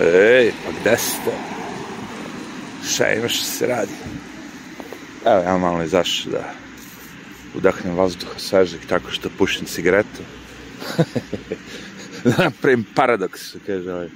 Ej, 0.00 0.52
pa 0.64 0.72
gde 0.80 0.96
ste? 0.96 1.30
Šta 2.88 3.12
imaš 3.12 3.36
što 3.36 3.44
se 3.44 3.66
radi? 3.66 3.92
Evo, 5.24 5.42
ja 5.42 5.58
malo 5.58 5.82
izašao 5.82 6.32
da 6.32 6.54
udahnem 7.54 7.96
vazduha 7.96 8.38
svežeg 8.38 8.80
tako 8.88 9.10
što 9.10 9.30
pušim 9.38 9.66
cigaretu. 9.66 10.22
da 12.24 12.44
napravim 12.44 12.84
paradoks, 12.94 13.56
kaže 13.66 13.92
ovaj. 13.92 14.08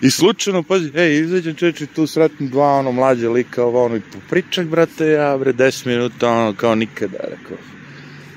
I 0.00 0.10
slučajno, 0.10 0.62
pazi, 0.62 0.90
ej, 0.94 1.20
izađem 1.20 1.54
čeče, 1.54 1.86
tu 1.86 2.06
sretnim 2.06 2.50
dva, 2.50 2.78
ono, 2.78 2.92
mlađe 2.92 3.28
lika, 3.28 3.64
ovo, 3.64 3.84
ono, 3.84 3.96
i 3.96 4.00
popričak, 4.12 4.66
brate, 4.66 5.06
ja, 5.06 5.38
bre, 5.38 5.52
10 5.52 5.86
minuta, 5.86 6.30
ono, 6.30 6.54
kao 6.54 6.74
nikada, 6.74 7.18
rekao. 7.18 7.56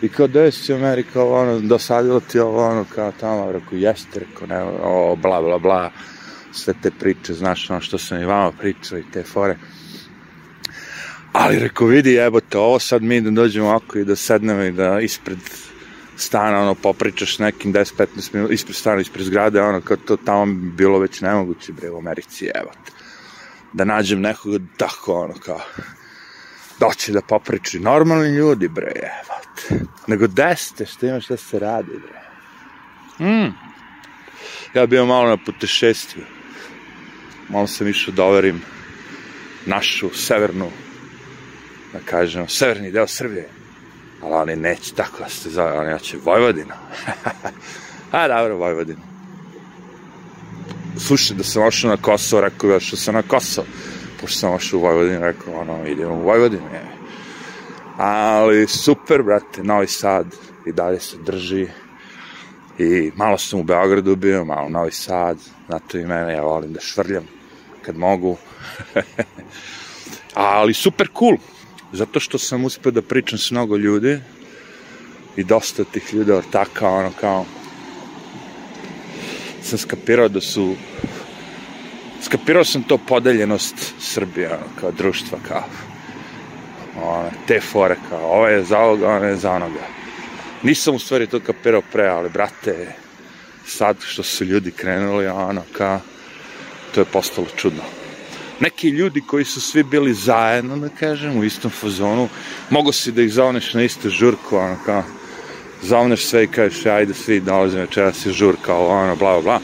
I 0.01 0.09
kao, 0.09 0.27
gde 0.27 0.51
si 0.51 0.73
Amerika, 0.73 1.23
ono, 1.23 1.59
dosadilo 1.59 2.19
ti 2.19 2.39
ovo, 2.39 2.67
ono, 2.67 2.85
kao 2.95 3.11
tamo, 3.19 3.51
rekao, 3.51 3.77
jeste, 3.77 4.19
rekao, 4.19 4.47
ne, 4.47 4.63
o, 4.83 5.15
bla, 5.15 5.41
bla, 5.41 5.57
bla, 5.57 5.91
sve 6.51 6.73
te 6.81 6.91
priče, 6.91 7.33
znaš, 7.33 7.69
ono, 7.69 7.81
što 7.81 7.97
sam 7.97 8.21
i 8.21 8.25
vama 8.25 8.51
pričao 8.51 8.99
i 8.99 9.03
te 9.13 9.23
fore. 9.23 9.57
Ali, 11.33 11.59
rekao, 11.59 11.87
vidi, 11.87 12.11
jebote, 12.13 12.57
ovo 12.57 12.79
sad 12.79 13.03
mi 13.03 13.21
da 13.21 13.29
dođemo 13.29 13.67
ovako 13.67 13.99
i 13.99 14.05
da 14.05 14.15
sednemo 14.15 14.61
i 14.61 14.71
da 14.71 14.99
ispred 14.99 15.39
stana, 16.17 16.61
ono, 16.61 16.75
popričaš 16.75 17.39
nekim 17.39 17.73
10-15 17.73 18.33
minuta, 18.33 18.53
ispred 18.53 18.75
stana, 18.75 19.01
ispred 19.01 19.25
zgrade, 19.25 19.61
ono, 19.61 19.81
kao 19.81 19.97
to 19.97 20.17
tamo 20.17 20.45
bi 20.45 20.71
bilo 20.71 20.99
već 20.99 21.21
nemoguće, 21.21 21.73
bre, 21.73 21.89
u 21.89 21.97
Americi, 21.97 22.51
evo 22.55 22.71
te. 22.85 22.91
Da 23.73 23.83
nađem 23.83 24.21
nekoga 24.21 24.57
tako, 24.77 25.13
ono, 25.13 25.33
kao, 25.33 25.59
doći 26.79 27.11
da 27.11 27.21
popriči. 27.21 27.79
Normalni 27.79 28.29
ljudi, 28.29 28.67
bre, 28.67 28.91
evo 28.95 29.40
te. 29.40 29.40
Nego 30.07 30.27
deste, 30.27 30.85
što 30.85 31.05
ima 31.05 31.21
šta 31.21 31.37
se 31.37 31.59
radi, 31.59 31.91
bre. 31.91 32.21
Mm. 33.27 33.53
Ja 34.73 34.85
bio 34.85 35.05
malo 35.05 35.29
na 35.29 35.37
putešestvu. 35.37 36.21
Malo 37.49 37.67
sam 37.67 37.87
išao 37.87 38.13
da 38.13 38.23
overim 38.23 38.61
našu 39.65 40.09
severnu, 40.13 40.69
da 41.93 41.99
kažem, 42.05 42.47
severni 42.47 42.91
deo 42.91 43.07
Srbije 43.07 43.49
ali 44.21 44.33
oni 44.33 44.55
neće 44.55 44.93
tako 44.93 45.17
da 45.19 45.29
se 45.29 45.49
zove, 45.49 45.71
oni 45.71 45.91
hoće 45.91 46.17
Vojvodina. 46.25 46.75
A, 48.11 48.27
dobro, 48.27 48.57
Vojvodina. 48.57 49.01
Slušaj, 50.97 51.37
da 51.37 51.43
sam 51.43 51.63
ošao 51.63 51.89
na 51.89 51.97
Kosovo, 51.97 52.41
rekao 52.41 52.69
da 52.69 52.79
što 52.79 52.97
sam 52.97 53.13
na 53.13 53.21
Kosovo. 53.21 53.67
Pošto 54.21 54.39
sam 54.39 54.53
ošao 54.53 54.79
u 54.79 54.81
Vojvodinu, 54.81 55.21
rekao, 55.21 55.53
ono, 55.53 55.87
idemo 55.87 56.13
u 56.13 56.21
Vojvodinu, 56.21 56.63
je. 56.73 57.00
Ali, 58.03 58.67
super, 58.67 59.21
brate, 59.23 59.63
Novi 59.63 59.87
Sad 59.87 60.25
i 60.65 60.71
dalje 60.71 60.99
se 60.99 61.17
drži. 61.17 61.67
I 62.79 63.11
malo 63.15 63.37
sam 63.37 63.59
u 63.59 63.63
Beogradu 63.63 64.15
bio, 64.15 64.45
malo 64.45 64.69
Novi 64.69 64.91
Sad, 64.91 65.37
zato 65.69 65.97
i 65.97 66.05
mene, 66.05 66.33
ja 66.33 66.41
volim 66.41 66.73
da 66.73 66.79
švrljam 66.79 67.27
kad 67.85 67.97
mogu. 67.97 68.37
Ali 70.33 70.73
super 70.73 71.07
cool 71.19 71.37
zato 71.93 72.19
što 72.19 72.37
sam 72.37 72.65
uspeo 72.65 72.91
da 72.91 73.01
pričam 73.01 73.39
s 73.39 73.51
mnogo 73.51 73.77
ljudi 73.77 74.19
i 75.35 75.43
dosta 75.43 75.83
tih 75.83 76.13
ljudi 76.13 76.31
ortaka, 76.31 76.89
ono 76.89 77.11
kao 77.19 77.45
sam 79.61 79.77
skapirao 79.77 80.27
da 80.27 80.41
su 80.41 80.75
skapirao 82.21 82.63
sam 82.63 82.83
to 82.83 82.97
podeljenost 82.97 83.93
Srbije, 83.99 84.47
ono, 84.47 84.65
kao 84.79 84.91
društva, 84.91 85.37
kao 85.47 85.63
ono, 87.03 87.29
te 87.47 87.59
fore, 87.59 87.95
kao 88.09 88.19
ovo 88.19 88.47
je 88.47 88.63
za 88.63 88.79
ovoga, 88.79 89.09
ono 89.09 89.25
je 89.25 89.35
za 89.35 89.51
onoga. 89.51 89.87
Nisam 90.63 90.95
u 90.95 90.99
stvari 90.99 91.27
to 91.27 91.39
kapirao 91.39 91.81
pre, 91.91 92.07
ali 92.07 92.29
brate, 92.29 92.95
sad 93.65 93.97
što 94.01 94.23
su 94.23 94.45
ljudi 94.45 94.71
krenuli, 94.71 95.27
ono, 95.27 95.63
kao, 95.77 95.99
to 96.95 97.01
je 97.01 97.05
postalo 97.05 97.47
čudno 97.55 97.83
neki 98.61 98.89
ljudi 98.89 99.21
koji 99.21 99.45
su 99.45 99.61
svi 99.61 99.83
bili 99.83 100.13
zajedno, 100.13 100.77
da 100.77 100.89
kažem, 100.89 101.37
u 101.37 101.43
istom 101.43 101.71
fazonu, 101.71 102.29
mogo 102.69 102.91
si 102.91 103.11
da 103.11 103.21
ih 103.21 103.33
zovneš 103.33 103.73
na 103.73 103.83
istu 103.83 104.09
žurku, 104.09 104.57
ono 104.57 104.77
kao, 104.85 105.03
zovneš 105.81 106.25
sve 106.25 106.43
i 106.43 106.47
kažeš, 106.47 106.85
ajde 106.85 107.13
svi 107.13 107.39
dolazimo 107.39 107.81
večeras 107.81 108.25
je 108.25 108.31
žurka, 108.31 108.75
ono, 108.75 109.15
bla, 109.15 109.31
bla, 109.33 109.41
bla. 109.41 109.59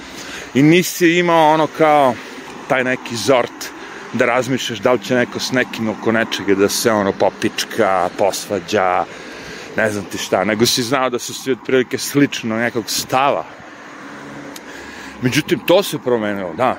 I 0.54 0.64
nisi 0.64 1.10
imao 1.10 1.54
ono 1.54 1.68
kao 1.68 2.16
taj 2.68 2.84
neki 2.84 3.16
zort 3.16 3.72
da 4.14 4.26
razmišljaš 4.26 4.80
da 4.80 4.92
li 4.92 5.04
će 5.04 5.16
neko 5.16 5.40
s 5.40 5.52
nekim 5.52 5.90
oko 5.90 6.12
nečega 6.12 6.56
da 6.56 6.70
se 6.70 6.92
ono 6.92 7.12
popička, 7.12 8.10
posvađa, 8.18 9.06
ne 9.78 9.92
znam 9.92 10.06
ti 10.06 10.18
šta, 10.18 10.44
nego 10.44 10.66
si 10.66 10.84
znao 10.84 11.10
da 11.10 11.20
su 11.20 11.34
svi 11.34 11.52
otprilike 11.52 11.98
slično 11.98 12.56
nekog 12.56 12.90
stava. 12.90 13.46
Međutim, 15.22 15.60
to 15.60 15.84
se 15.84 15.98
promenilo, 16.00 16.54
da 16.54 16.78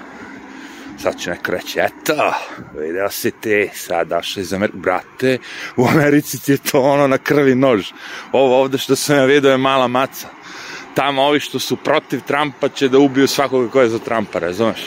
sad 0.99 1.19
će 1.19 1.31
neko 1.31 1.53
reći, 1.53 1.81
eto, 1.81 2.33
video 2.75 3.11
si 3.11 3.31
ti, 3.31 3.71
sad 3.75 4.09
došli 4.09 4.43
iz 4.43 4.53
Amerike, 4.53 4.79
brate, 4.79 5.39
u 5.77 5.87
Americi 5.89 6.43
ti 6.43 6.53
je 6.53 6.59
to 6.59 6.81
ono 6.81 7.07
na 7.07 7.19
krvi 7.19 7.55
nož. 7.55 7.87
Ovo 8.33 8.61
ovde 8.61 8.79
što 8.79 8.97
sam 8.97 9.17
ja 9.17 9.25
vidio 9.25 9.51
je 9.51 9.57
mala 9.57 9.89
maca. 9.89 10.29
Tamo 10.95 11.23
ovi 11.23 11.41
što 11.41 11.59
su 11.59 11.77
protiv 11.77 12.21
Trumpa 12.27 12.69
će 12.69 12.89
da 12.89 12.99
ubiju 12.99 13.29
svakoga 13.29 13.71
ko 13.71 13.81
je 13.81 13.89
za 13.89 13.99
Trumpa, 13.99 14.39
razumeš? 14.39 14.81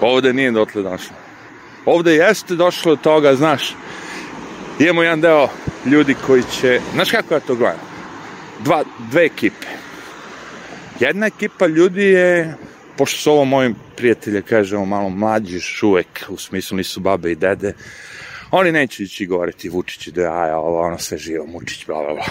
Ovde 0.00 0.32
nije 0.32 0.50
dotle 0.50 0.82
došlo. 0.82 1.29
Ovde 1.86 2.14
jeste 2.14 2.54
došlo 2.54 2.92
od 2.92 3.00
toga, 3.00 3.34
znaš, 3.34 3.74
imamo 4.78 5.02
jedan 5.02 5.20
deo 5.20 5.48
ljudi 5.86 6.14
koji 6.26 6.42
će, 6.60 6.80
znaš 6.94 7.10
kako 7.10 7.34
ja 7.34 7.40
to 7.40 7.54
gledam? 7.54 7.80
Dva, 8.64 8.84
dve 9.10 9.24
ekipe. 9.24 9.66
Jedna 11.00 11.26
ekipa 11.26 11.66
ljudi 11.66 12.04
je 12.04 12.56
pošto 13.00 13.18
su 13.18 13.32
ovo 13.32 13.44
moji 13.44 13.74
prijatelje, 13.96 14.42
kažemo, 14.42 14.84
malo 14.84 15.08
mlađi 15.08 15.54
još 15.54 15.82
uvek, 15.82 16.24
u 16.28 16.36
smislu 16.36 16.76
nisu 16.76 17.00
babe 17.00 17.32
i 17.32 17.34
dede, 17.34 17.72
oni 18.50 18.72
neće 18.72 19.02
ići 19.02 19.26
govoriti 19.26 19.68
Vučić 19.68 20.08
da 20.08 20.32
aja, 20.32 20.58
ovo, 20.58 20.80
ono 20.80 20.98
sve 20.98 21.18
živo, 21.18 21.46
Mučić, 21.46 21.86
bla, 21.86 22.02
bla, 22.02 22.14
bla. 22.14 22.24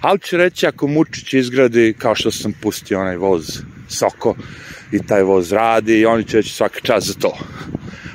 Ali 0.00 0.20
će 0.20 0.36
reći 0.36 0.66
ako 0.66 0.86
Mučić 0.86 1.34
izgradi, 1.34 1.94
kao 1.98 2.14
što 2.14 2.30
sam 2.30 2.52
pustio 2.62 3.00
onaj 3.00 3.16
voz 3.16 3.60
Soko, 3.88 4.34
i 4.92 5.06
taj 5.06 5.22
voz 5.22 5.52
radi, 5.52 5.98
i 5.98 6.06
oni 6.06 6.24
će 6.24 6.36
reći 6.36 6.54
svaka 6.54 6.80
čast 6.80 7.06
za 7.06 7.14
to. 7.14 7.38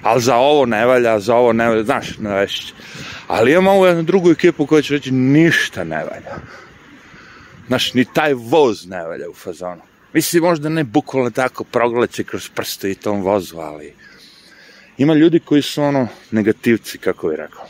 Ali 0.06 0.22
za 0.22 0.36
ovo 0.36 0.66
ne 0.66 0.86
valja, 0.86 1.20
za 1.20 1.36
ovo 1.36 1.54
ne 1.54 1.68
valja, 1.70 1.84
znaš, 1.84 2.18
ne 2.18 2.36
vešće. 2.36 2.74
Ali 3.28 3.52
imamo 3.52 3.72
ovu 3.72 3.86
jednu 3.86 4.04
drugu 4.04 4.32
ekipu 4.32 4.66
koja 4.66 4.82
će 4.82 4.94
reći 4.94 5.12
ništa 5.12 5.84
ne 5.84 5.98
valja. 5.98 6.36
Znaš, 7.68 7.94
ni 7.94 8.06
taj 8.14 8.34
voz 8.34 8.86
ne 8.88 9.04
valja 9.04 9.30
u 9.30 9.34
fazonu. 9.34 9.82
Mislim, 10.14 10.44
možda 10.44 10.70
ne 10.70 10.84
bukvalno 10.84 11.30
tako 11.30 11.64
progleće 11.64 12.24
kroz 12.24 12.50
prste 12.50 12.92
i 12.92 12.96
tom 12.96 13.22
vozu, 13.22 13.58
ali 13.58 13.94
ima 14.98 15.14
ljudi 15.14 15.40
koji 15.40 15.62
su 15.62 15.84
ono 15.84 16.08
negativci, 16.32 16.98
kako 16.98 17.28
bih 17.28 17.38
rekao. 17.38 17.66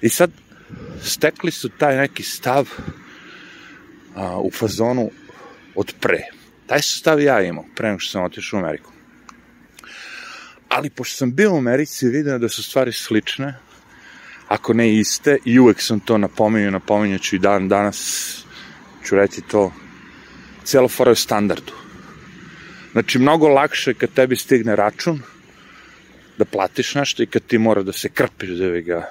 I 0.00 0.08
sad 0.08 0.30
stekli 1.02 1.50
su 1.50 1.68
taj 1.68 1.96
neki 1.96 2.22
stav 2.22 2.68
a, 4.14 4.38
u 4.40 4.50
fazonu 4.50 5.10
od 5.74 5.94
pre. 6.00 6.22
Taj 6.66 6.82
su 6.82 6.98
stav 6.98 7.20
ja 7.20 7.42
imao, 7.42 7.64
pre 7.76 7.88
nego 7.88 7.98
što 7.98 8.10
sam 8.12 8.24
otišao 8.24 8.60
u 8.60 8.62
Ameriku. 8.62 8.99
Ali 10.80 10.90
pošto 10.90 11.16
sam 11.16 11.34
bio 11.34 11.52
u 11.54 11.58
Americi, 11.58 12.08
vidio 12.08 12.38
da 12.38 12.48
su 12.48 12.62
stvari 12.62 12.92
slične, 12.92 13.54
ako 14.48 14.74
ne 14.74 14.94
iste, 14.96 15.36
i 15.44 15.58
uvek 15.58 15.82
sam 15.82 16.00
to 16.00 16.18
napominjao, 16.18 16.70
napominjaću 16.70 17.36
i 17.36 17.38
dan 17.38 17.68
danas 17.68 18.00
ću 19.04 19.16
reći 19.16 19.40
to, 19.40 19.72
cijelo 20.64 20.88
fora 20.88 21.10
je 21.10 21.16
standardu. 21.16 21.72
Znači, 22.92 23.18
mnogo 23.18 23.48
lakše 23.48 23.94
kad 23.94 24.10
tebi 24.10 24.36
stigne 24.36 24.76
račun, 24.76 25.20
da 26.38 26.44
platiš 26.44 26.94
nešto 26.94 27.22
i 27.22 27.26
kad 27.26 27.42
ti 27.42 27.58
mora 27.58 27.82
da 27.82 27.92
se 27.92 28.08
krpiš 28.08 28.48
da 28.48 28.70
bi 28.70 28.82
ga 28.82 29.10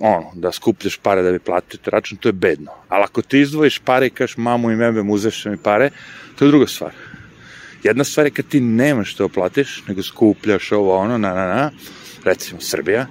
ono, 0.00 0.32
da 0.34 0.52
skupljaš 0.52 0.96
pare 0.96 1.22
da 1.22 1.32
bi 1.32 1.38
platio 1.38 1.80
račun, 1.84 2.18
to 2.18 2.28
je 2.28 2.32
bedno. 2.32 2.72
Ali 2.88 3.04
ako 3.04 3.22
ti 3.22 3.40
izdvojiš 3.40 3.78
pare 3.78 4.06
i 4.06 4.10
kažeš 4.10 4.36
mamu 4.36 4.70
i 4.70 4.76
mebe, 4.76 5.00
uzeš 5.00 5.44
mi 5.44 5.56
pare, 5.56 5.90
to 6.38 6.44
je 6.44 6.48
druga 6.50 6.66
stvar. 6.66 6.92
Jedna 7.82 8.04
stvar 8.04 8.26
je 8.26 8.30
kad 8.30 8.48
ti 8.48 8.60
nemaš 8.60 9.12
što 9.12 9.28
platiš, 9.28 9.82
nego 9.88 10.02
skupljaš 10.02 10.72
ovo, 10.72 10.96
ono, 10.96 11.18
na, 11.18 11.34
na, 11.34 11.46
na, 11.46 11.70
recimo 12.24 12.60
Srbija, 12.60 13.06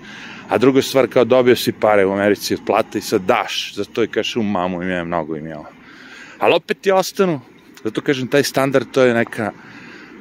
a 0.50 0.58
druga 0.58 0.82
stvar 0.82 1.08
kao 1.08 1.26
dobio 1.26 1.56
si 1.56 1.72
pare 1.72 2.06
u 2.06 2.12
Americi 2.12 2.54
od 2.54 2.60
plata 2.66 2.98
i 2.98 3.02
sad 3.02 3.22
daš, 3.22 3.74
za 3.76 3.86
to 3.86 4.04
i 4.04 4.08
kažeš 4.08 4.36
u 4.36 4.44
mamu 4.44 4.84
i 4.84 4.86
mebe, 4.86 5.04
mnogo 5.04 5.36
im 5.36 5.48
je 5.48 5.58
ovo 5.58 5.80
ali 6.40 6.56
opet 6.56 6.82
ti 6.82 6.92
ostanu, 6.92 7.42
zato 7.84 8.02
kažem, 8.02 8.28
taj 8.28 8.44
standard, 8.44 8.88
to 8.92 9.02
je 9.02 9.14
neka 9.14 9.52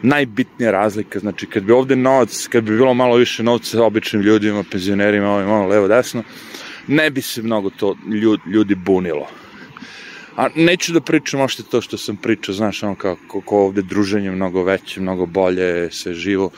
najbitnija 0.02 0.70
razlika, 0.70 1.18
znači 1.18 1.46
kad 1.46 1.62
bi 1.62 1.72
ovde 1.72 1.96
novac, 1.96 2.46
kad 2.46 2.64
bi 2.64 2.76
bilo 2.76 2.94
malo 2.94 3.16
više 3.16 3.42
novca 3.42 3.84
običnim 3.84 4.22
ljudima, 4.22 4.64
penzionerima, 4.70 5.30
ovim, 5.30 5.50
ono, 5.50 5.66
levo, 5.66 5.88
desno, 5.88 6.22
ne 6.86 7.10
bi 7.10 7.22
se 7.22 7.42
mnogo 7.42 7.70
to 7.70 7.96
ljudi 8.46 8.74
bunilo. 8.74 9.28
A 10.38 10.48
neću 10.54 10.92
da 10.92 11.00
pričam 11.00 11.40
ošte 11.40 11.62
to 11.62 11.80
što 11.80 11.98
sam 11.98 12.16
pričao, 12.16 12.54
znaš, 12.54 12.82
ono 12.82 12.94
kako, 12.94 13.40
kako 13.40 13.58
ovde 13.58 13.82
druženje 13.82 14.30
mnogo 14.30 14.62
veće, 14.62 15.00
mnogo 15.00 15.26
bolje, 15.26 15.90
sve 15.92 16.14
živo 16.14 16.50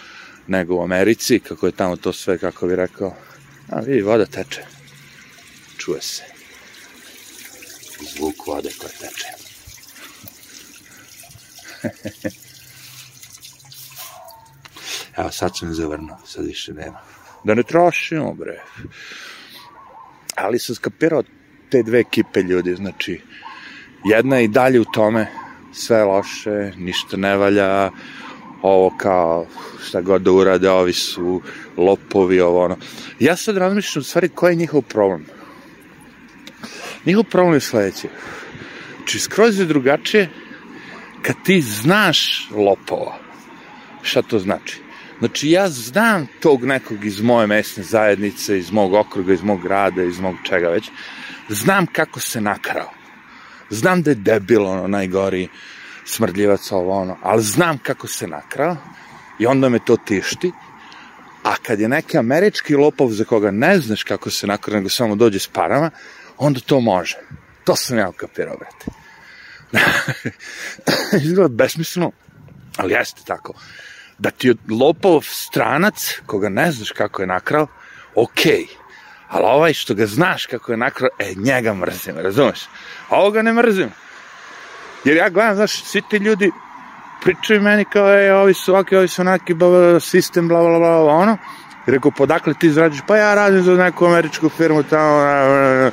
nego 0.47 0.75
u 0.75 0.83
Americi, 0.83 1.41
kako 1.41 1.67
je 1.67 1.73
tamo 1.73 1.97
to 1.97 2.13
sve, 2.13 2.39
kako 2.39 2.67
bi 2.67 2.77
rekao, 2.77 3.15
a 3.69 3.81
vidi, 3.81 4.03
voda 4.03 4.27
teče, 4.27 4.63
čuje 5.79 6.03
se, 6.03 6.23
zvuk 8.17 8.47
vode 8.47 8.71
koja 8.79 8.91
teče. 8.91 9.27
Evo, 15.19 15.31
sad 15.31 15.51
sam 15.59 15.75
zavrnuo, 15.75 16.19
sad 16.27 16.47
više 16.47 16.73
nema. 16.73 17.01
Da 17.45 17.55
ne 17.55 17.63
trošimo, 17.63 18.35
bre. 18.35 18.63
Ali 20.37 20.59
sam 20.59 20.75
skapirao 20.75 21.23
te 21.71 21.83
dve 21.83 22.01
ekipe 22.01 22.43
ljudi, 22.43 22.75
znači, 22.75 23.21
jedna 24.05 24.37
je 24.37 24.45
i 24.45 24.49
dalje 24.49 24.81
u 24.81 24.85
tome, 24.85 25.27
sve 25.73 26.05
loše, 26.05 26.73
ništa 26.77 27.17
ne 27.17 27.37
valja, 27.37 27.91
ovo 28.63 28.95
kao 28.97 29.47
šta 29.89 30.01
god 30.01 30.23
da 30.23 30.33
urade, 30.33 30.71
ovi 30.71 30.93
su 30.93 31.43
lopovi, 31.77 32.41
ovo 32.41 32.65
ono. 32.65 32.77
Ja 33.21 33.37
sad 33.37 33.57
razmišljam 33.57 34.01
u 34.01 34.05
stvari 34.05 34.29
koji 34.29 34.53
je 34.53 34.57
njihov 34.57 34.83
problem. 34.83 35.25
Njihov 37.07 37.25
problem 37.25 37.55
je 37.55 37.61
sledeći. 37.61 38.09
Znači, 38.97 39.19
skroz 39.19 39.59
je 39.59 39.67
drugačije 39.67 40.31
kad 41.23 41.37
ti 41.45 41.61
znaš 41.61 42.49
lopova. 42.51 43.19
Šta 44.03 44.23
to 44.23 44.39
znači? 44.39 44.81
Znači, 45.19 45.51
ja 45.51 45.69
znam 45.69 46.27
tog 46.41 46.65
nekog 46.65 47.05
iz 47.05 47.21
moje 47.21 47.47
mesne 47.47 47.83
zajednice, 47.83 48.59
iz 48.59 48.73
mog 48.73 48.95
okruga, 48.95 49.33
iz 49.33 49.43
mog 49.43 49.63
grada, 49.63 50.03
iz 50.03 50.21
mog 50.21 50.35
čega 50.45 50.69
već. 50.69 50.91
Znam 51.49 51.87
kako 51.87 52.21
se 52.21 52.41
nakrao. 52.41 53.00
Znam 53.71 54.03
da 54.03 54.11
je 54.11 54.15
debil, 54.15 54.67
ono, 54.67 54.87
najgori 54.87 55.49
smrdljivac, 56.05 56.73
ovo, 56.73 57.01
ono, 57.01 57.17
ali 57.23 57.43
znam 57.43 57.79
kako 57.79 58.07
se 58.07 58.27
nakrao 58.27 58.77
i 59.39 59.47
onda 59.47 59.69
me 59.69 59.79
to 59.85 59.97
tišti. 59.97 60.53
A 61.43 61.55
kad 61.63 61.81
je 61.81 61.89
neki 61.89 62.19
američki 62.19 62.77
lopov 62.77 63.11
za 63.11 63.25
koga 63.25 63.51
ne 63.51 63.79
znaš 63.79 64.03
kako 64.03 64.31
se 64.31 64.47
nakrao, 64.47 64.77
nego 64.77 64.89
samo 64.89 65.17
dođe 65.17 65.39
s 65.39 65.49
parama, 65.49 65.91
onda 66.39 66.61
to 66.61 66.81
može. 66.81 67.17
To 67.65 67.77
sam 67.77 67.99
ja 67.99 68.09
ukapirao, 68.09 68.57
brate. 68.57 68.87
Izgleda 71.25 71.49
besmisleno, 71.49 72.13
ali 72.77 72.93
jeste 72.93 73.21
tako. 73.27 73.55
Da 74.19 74.31
ti 74.31 74.49
je 74.49 74.55
lopov 74.71 75.23
stranac, 75.23 76.21
koga 76.27 76.49
ne 76.49 76.73
znaš 76.73 76.91
kako 76.91 77.23
je 77.23 77.27
nakrao, 77.27 77.67
okej. 78.15 78.67
Okay. 78.69 78.80
Ali 79.31 79.45
ovaj 79.47 79.75
što 79.75 79.95
ga 79.95 80.07
znaš 80.07 80.47
kako 80.47 80.73
je 80.73 80.77
nakrao, 80.77 81.09
e, 81.19 81.35
njega 81.37 81.75
mrzim, 81.75 82.19
razumeš? 82.19 82.61
A 83.09 83.21
ovoga 83.21 83.43
ne 83.43 83.53
mrzim. 83.53 83.91
Jer 85.05 85.17
ja 85.17 85.29
gledam, 85.29 85.55
znaš, 85.55 85.85
svi 85.85 86.03
ti 86.11 86.17
ljudi 86.17 86.51
pričaju 87.23 87.63
meni 87.63 87.85
kao, 87.85 88.15
e, 88.15 88.35
ovi 88.35 88.55
su 88.55 88.73
ovaki, 88.73 88.97
ovi 88.97 89.09
su 89.09 89.23
onaki, 89.23 89.55
bla, 89.55 89.69
bla, 89.69 90.01
sistem, 90.01 90.49
bla, 90.49 90.61
bla, 90.61 90.79
bla, 90.79 91.03
bla, 91.03 91.15
ono. 91.15 91.37
I 91.87 91.91
rekao, 91.91 92.11
podakle 92.11 92.55
ti 92.55 92.67
izrađuješ? 92.67 93.03
Pa 93.07 93.17
ja 93.17 93.35
radim 93.35 93.63
za 93.63 93.75
neku 93.75 94.07
američku 94.07 94.49
firmu 94.49 94.83
tamo, 94.83 95.19
bla, 95.19 95.47
bla, 95.47 95.81
bla. 95.81 95.91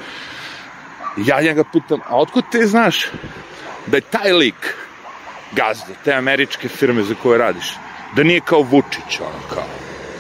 Ja 1.18 1.42
njega 1.42 1.64
pitam, 1.64 2.00
a 2.06 2.18
otkud 2.18 2.44
ti 2.52 2.68
znaš 2.68 3.06
da 3.88 3.98
je 3.98 4.02
taj 4.02 4.34
lik 4.34 4.76
gazda, 5.52 5.94
te 6.04 6.14
američke 6.14 6.68
firme 6.68 7.04
za 7.04 7.16
koje 7.24 7.38
radiš, 7.38 7.76
da 8.16 8.24
nije 8.24 8.40
kao 8.40 8.62
Vučić, 8.62 9.20
ono 9.20 9.48
kao 9.54 9.68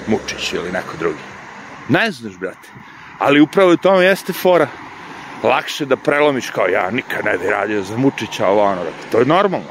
Mučić 0.08 0.54
ili 0.54 0.72
neko 0.72 0.98
drugi. 1.00 1.24
Ne 1.90 2.12
znaš, 2.12 2.34
brate. 2.34 2.70
Ali 3.20 3.42
upravo 3.42 3.72
u 3.72 3.78
tome 3.78 4.06
jeste 4.06 4.34
fora. 4.34 4.68
Lakše 5.44 5.86
da 5.86 5.96
prelomiš 5.96 6.50
kao 6.50 6.68
ja 6.68 6.92
nikad 6.92 7.26
ne 7.26 7.38
bi 7.38 7.48
radio 7.48 7.84
za 7.84 7.98
Mučića, 7.98 8.48
ovo 8.48 8.64
ono, 8.64 8.82
brate. 8.82 9.12
To 9.12 9.20
je 9.20 9.26
normalno. 9.26 9.70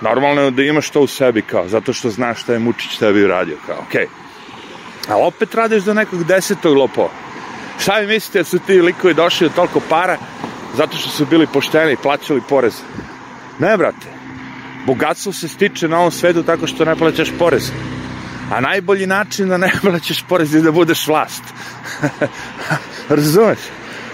Normalno 0.00 0.42
je 0.42 0.50
da 0.50 0.62
imaš 0.62 0.90
to 0.90 1.00
u 1.00 1.06
sebi 1.06 1.42
kao, 1.42 1.68
zato 1.68 1.92
što 1.92 2.10
znaš 2.10 2.42
šta 2.42 2.52
je 2.52 2.58
Mučić 2.58 2.98
tebi 2.98 3.24
uradio, 3.24 3.56
kao, 3.66 3.76
okej. 3.88 4.06
Okay. 4.06 5.12
A 5.12 5.16
opet 5.16 5.54
radiš 5.54 5.82
za 5.82 5.94
nekog 5.94 6.24
desetog 6.24 6.76
lopova. 6.76 7.10
Šta 7.78 7.98
vi 7.98 8.06
mislite 8.06 8.38
da 8.38 8.44
su 8.44 8.58
ti 8.58 8.82
likovi 8.82 9.14
došli 9.14 9.48
do 9.48 9.54
toliko 9.54 9.80
para 9.88 10.16
zato 10.76 10.96
što 10.96 11.08
su 11.08 11.26
bili 11.26 11.46
pošteni 11.46 11.92
i 11.92 11.96
plaćali 11.96 12.42
porez? 12.48 12.82
Ne, 13.58 13.76
brate. 13.76 14.06
Bogatstvo 14.86 15.32
se 15.32 15.48
stiče 15.48 15.88
na 15.88 15.98
ovom 15.98 16.10
svetu 16.10 16.42
tako 16.42 16.66
što 16.66 16.84
ne 16.84 16.96
plaćaš 16.96 17.28
porez. 17.38 17.70
A 18.50 18.60
najbolji 18.60 19.06
način 19.06 19.48
da 19.48 19.56
ne 19.56 19.72
plaćaš 19.82 20.24
porez 20.28 20.54
je 20.54 20.60
da 20.60 20.70
budeš 20.70 21.06
vlast. 21.06 21.42
Razumeš? 23.08 23.58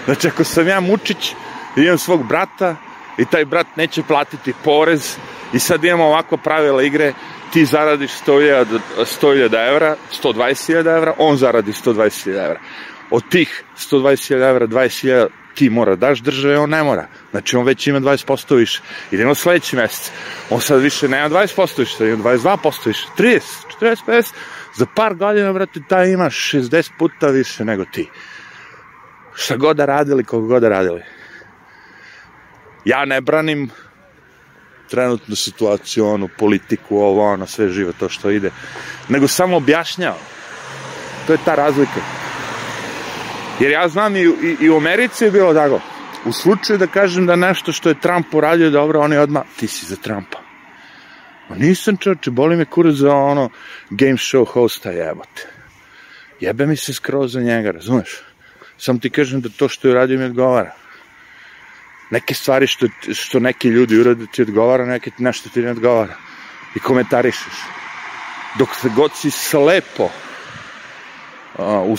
Znači, 0.05 0.27
ako 0.27 0.43
sam 0.43 0.67
ja 0.67 0.79
Mučić, 0.79 1.33
imam 1.75 1.97
svog 1.97 2.27
brata 2.27 2.75
i 3.17 3.25
taj 3.25 3.45
brat 3.45 3.67
neće 3.75 4.03
platiti 4.03 4.53
porez 4.63 5.15
i 5.53 5.59
sad 5.59 5.83
imamo 5.83 6.03
ovako 6.03 6.37
pravila 6.37 6.83
igre, 6.83 7.13
ti 7.53 7.65
zaradiš 7.65 8.11
100.000 8.27 8.79
100 9.21 9.69
evra, 9.69 9.95
120.000 10.23 10.97
evra, 10.97 11.13
on 11.17 11.37
zaradi 11.37 11.71
120.000 11.71 12.45
evra 12.45 12.59
od 13.11 13.23
tih 13.29 13.63
120.000 13.77 14.49
evra, 14.49 14.67
20.000 14.67 15.27
ti 15.55 15.69
mora 15.69 15.95
daš 15.95 16.19
države, 16.19 16.59
on 16.59 16.69
ne 16.69 16.83
mora. 16.83 17.07
Znači, 17.31 17.57
on 17.57 17.65
već 17.65 17.87
ima 17.87 17.99
20% 17.99 18.55
više. 18.55 18.81
Idemo 19.11 19.35
sledeći 19.35 19.75
mesec. 19.75 20.11
On 20.49 20.61
sad 20.61 20.81
više 20.81 21.07
nema 21.07 21.29
20% 21.29 21.79
više, 21.79 21.95
sad 21.97 22.07
ima 22.07 22.23
22% 22.23 22.87
više, 22.87 23.07
30, 23.17 23.41
40, 23.81 23.97
50. 24.07 24.33
Za 24.75 24.85
par 24.95 25.15
godina, 25.15 25.53
brate, 25.53 25.79
taj 25.89 26.11
ima 26.11 26.25
60 26.25 26.91
puta 26.99 27.27
više 27.27 27.65
nego 27.65 27.85
ti. 27.85 28.09
Šta 29.35 29.57
god 29.57 29.77
da 29.77 29.85
radili, 29.85 30.23
koga 30.23 30.47
god 30.47 30.61
da 30.61 30.69
radili. 30.69 31.01
Ja 32.85 33.05
ne 33.05 33.21
branim 33.21 33.69
trenutnu 34.89 35.35
situaciju, 35.35 36.07
onu, 36.07 36.29
politiku, 36.37 36.97
ovo, 36.97 37.31
ono, 37.33 37.47
sve 37.47 37.69
živo 37.69 37.93
to 37.99 38.09
što 38.09 38.29
ide, 38.29 38.51
nego 39.09 39.27
samo 39.27 39.57
objašnjavam. 39.57 40.19
To 41.27 41.33
je 41.33 41.39
ta 41.45 41.55
razlika. 41.55 42.22
Jer 43.63 43.71
ja 43.71 43.87
znam 43.87 44.15
i, 44.15 44.19
i, 44.19 44.57
i 44.59 44.69
u 44.69 44.77
Americi 44.77 45.23
je 45.23 45.31
bilo 45.31 45.53
tako. 45.53 45.79
U 46.25 46.31
slučaju 46.31 46.79
da 46.79 46.87
kažem 46.87 47.25
da 47.25 47.35
nešto 47.35 47.71
što 47.71 47.89
je 47.89 47.99
Trump 47.99 48.33
uradio 48.33 48.69
dobro, 48.69 48.99
oni 48.99 49.17
odmah, 49.17 49.43
ti 49.59 49.67
si 49.67 49.85
za 49.85 49.95
Trumpa. 49.95 50.39
Ma 51.49 51.55
nisam 51.55 51.97
čoče, 51.97 52.31
boli 52.31 52.55
me 52.55 52.65
kurac 52.65 52.95
za 52.95 53.15
ono 53.15 53.49
game 53.89 54.19
show 54.19 54.45
hosta 54.45 54.91
jebote. 54.91 55.47
Jebe 56.39 56.65
mi 56.65 56.75
se 56.75 56.93
skroz 56.93 57.31
za 57.33 57.41
njega, 57.41 57.71
razumeš? 57.71 58.19
Sam 58.77 58.99
ti 58.99 59.09
kažem 59.09 59.41
da 59.41 59.49
to 59.49 59.69
što 59.69 59.87
je 59.87 59.91
uradio 59.91 60.19
mi 60.19 60.25
odgovara. 60.25 60.75
Neke 62.11 62.33
stvari 62.33 62.67
što, 62.67 62.87
što 63.13 63.39
neki 63.39 63.67
ljudi 63.67 63.99
urade 63.99 64.25
ti 64.33 64.41
odgovara, 64.41 64.85
neke 64.85 65.11
nešto 65.17 65.49
ti 65.49 65.61
ne 65.61 65.71
odgovara. 65.71 66.15
I 66.75 66.79
komentarišeš. 66.79 67.63
Dok 68.59 68.69
god 68.95 69.11
si 69.15 69.31
slepo 69.31 70.09
u, 71.59 71.93
u, 71.93 71.95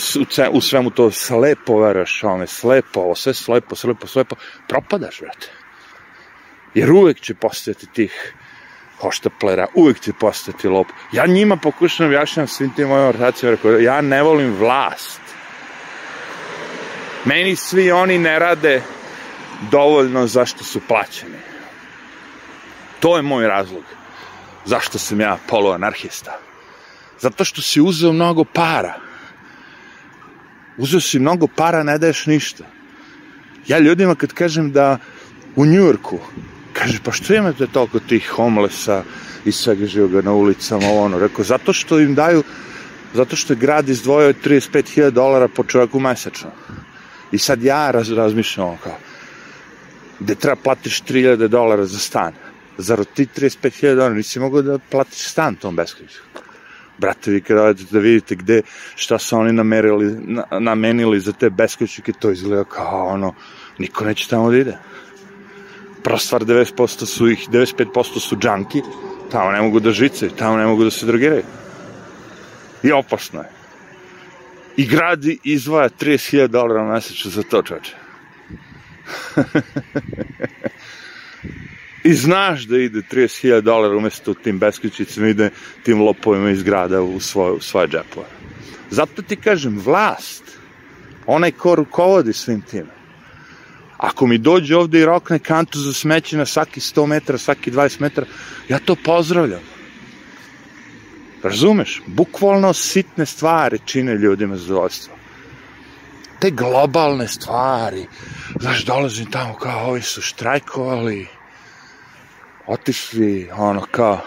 u 0.52 0.60
svemu 0.60 0.90
to 0.90 1.10
slepo 1.10 1.80
veraš, 1.80 2.24
one, 2.24 2.46
slepo, 2.46 3.00
ovo 3.00 3.14
sve 3.14 3.34
slepo, 3.34 3.76
slepo, 3.76 4.06
slepo, 4.06 4.36
propadaš, 4.68 5.20
brate. 5.20 5.50
Jer 6.74 6.92
uvek 6.92 7.20
će 7.20 7.34
postojati 7.34 7.86
tih 7.86 8.34
hoštaplera, 9.00 9.66
uvek 9.74 10.00
će 10.00 10.12
postati 10.12 10.68
lop. 10.68 10.86
Ja 11.12 11.26
njima 11.26 11.56
pokušam 11.56 12.06
objašnjam 12.06 12.46
svim 12.46 12.74
tim 12.74 12.88
mojim 12.88 13.08
ortacijama, 13.08 13.56
rekao, 13.56 13.70
ja 13.70 14.00
ne 14.00 14.22
volim 14.22 14.56
vlast. 14.56 15.20
Meni 17.24 17.56
svi 17.56 17.90
oni 17.90 18.18
ne 18.18 18.38
rade 18.38 18.82
dovoljno 19.70 20.26
zašto 20.26 20.64
su 20.64 20.80
plaćeni. 20.88 21.38
To 23.00 23.16
je 23.16 23.22
moj 23.22 23.46
razlog. 23.46 23.82
Zašto 24.64 24.98
sam 24.98 25.20
ja 25.20 25.38
poluanarhista? 25.48 26.38
Zato 27.20 27.44
što 27.44 27.62
si 27.62 27.80
uzeo 27.80 28.12
mnogo 28.12 28.44
para 28.44 28.94
uzeo 30.76 31.00
si 31.00 31.18
mnogo 31.18 31.46
para, 31.46 31.82
ne 31.82 31.98
daješ 31.98 32.26
ništa. 32.26 32.64
Ja 33.68 33.78
ljudima 33.78 34.14
kad 34.14 34.32
kažem 34.32 34.72
da 34.72 34.98
u 35.56 35.66
Njujorku, 35.66 36.18
kaže, 36.72 36.98
pa 37.04 37.12
što 37.12 37.34
imate 37.34 37.66
toliko 37.66 38.00
tih 38.00 38.28
homelessa 38.28 39.02
i 39.44 39.52
svega 39.52 39.86
živoga 39.86 40.22
na 40.22 40.32
ulicama, 40.32 40.86
ono, 40.86 41.18
rekao, 41.18 41.44
zato 41.44 41.72
što 41.72 42.00
im 42.00 42.14
daju, 42.14 42.42
zato 43.14 43.36
što 43.36 43.52
je 43.52 43.56
grad 43.58 43.88
izdvojio 43.88 44.32
35.000 44.32 45.10
dolara 45.10 45.48
po 45.48 45.64
čovjeku 45.64 46.00
mesečno. 46.00 46.50
I 47.32 47.38
sad 47.38 47.62
ja 47.62 47.90
raz, 47.90 48.12
razmišljam 48.12 48.66
ovo 48.66 48.78
kao, 48.82 48.98
gde 50.20 50.34
treba 50.34 50.56
platiš 50.56 51.02
3000 51.02 51.48
dolara 51.48 51.86
za 51.86 51.98
stan. 51.98 52.32
Zar 52.78 53.04
ti 53.04 53.26
35.000 53.36 53.94
dolara 53.94 54.14
nisi 54.14 54.40
mogao 54.40 54.62
da 54.62 54.78
platiš 54.78 55.28
stan 55.28 55.56
tom 55.56 55.76
beskoviću? 55.76 56.20
Brate, 56.98 57.30
vi 57.30 57.40
kada 57.40 57.62
odete 57.62 57.84
da 57.90 57.98
vidite 57.98 58.34
gde, 58.34 58.62
šta 58.96 59.18
su 59.18 59.36
oni 59.36 59.52
namerili, 59.52 60.16
na, 60.20 60.44
namenili 60.60 61.20
za 61.20 61.32
te 61.32 61.50
beskočnike, 61.50 62.12
to 62.12 62.30
izgleda 62.30 62.64
kao 62.64 63.06
ono, 63.06 63.34
niko 63.78 64.04
neće 64.04 64.28
tamo 64.28 64.50
da 64.50 64.56
ide. 64.56 64.76
Prva 66.02 66.18
stvar, 66.18 66.44
90% 66.44 67.06
su 67.06 67.28
ih, 67.28 67.48
95% 67.48 68.20
su 68.20 68.36
džanki, 68.36 68.82
tamo 69.30 69.50
ne 69.50 69.62
mogu 69.62 69.80
da 69.80 69.90
žicaju, 69.90 70.30
tamo 70.30 70.56
ne 70.56 70.66
mogu 70.66 70.84
da 70.84 70.90
se 70.90 71.06
drogiraju. 71.06 71.42
I 72.82 72.92
opasno 72.92 73.40
je. 73.40 73.50
I 74.76 74.86
gradi 74.86 75.38
izvaja 75.44 75.88
30.000 75.88 76.46
dolara 76.46 76.84
mesečno 76.84 77.30
za 77.30 77.42
to, 77.42 77.62
čoče. 77.62 77.96
i 82.04 82.14
znaš 82.14 82.62
da 82.62 82.78
ide 82.78 83.02
30.000 83.12 83.60
dolara 83.60 83.96
umesto 83.96 84.34
tim 84.34 84.58
beskućicima 84.58 85.28
ide 85.28 85.50
tim 85.82 86.02
lopovima 86.02 86.50
iz 86.50 86.62
grada 86.62 87.02
u 87.02 87.20
svoje, 87.20 87.52
u 87.52 87.60
svoje 87.60 87.88
džepove. 87.88 88.26
Zato 88.90 89.22
ti 89.22 89.36
kažem, 89.36 89.78
vlast, 89.78 90.44
onaj 91.26 91.50
ko 91.52 91.74
rukovodi 91.74 92.32
svim 92.32 92.60
tim, 92.60 92.86
Ako 93.96 94.26
mi 94.26 94.38
dođe 94.38 94.76
ovde 94.76 95.00
i 95.00 95.04
rokne 95.04 95.38
kantu 95.38 95.78
za 95.78 95.92
smeće 95.92 96.36
na 96.36 96.46
svaki 96.46 96.80
100 96.80 97.06
metara, 97.06 97.38
svaki 97.38 97.70
20 97.70 98.00
metara, 98.00 98.26
ja 98.68 98.78
to 98.78 98.96
pozdravljam. 99.04 99.60
Razumeš? 101.42 102.02
Bukvalno 102.06 102.72
sitne 102.72 103.26
stvari 103.26 103.78
čine 103.84 104.14
ljudima 104.14 104.56
zadovoljstvo. 104.56 105.14
Te 106.40 106.50
globalne 106.50 107.28
stvari. 107.28 108.06
Znaš, 108.60 108.84
dolazim 108.84 109.30
tamo 109.30 109.54
kao 109.54 109.88
ovi 109.88 110.02
su 110.02 110.22
štrajkovali, 110.22 111.26
otišli, 112.66 113.50
ono, 113.52 113.86
kao, 113.90 114.20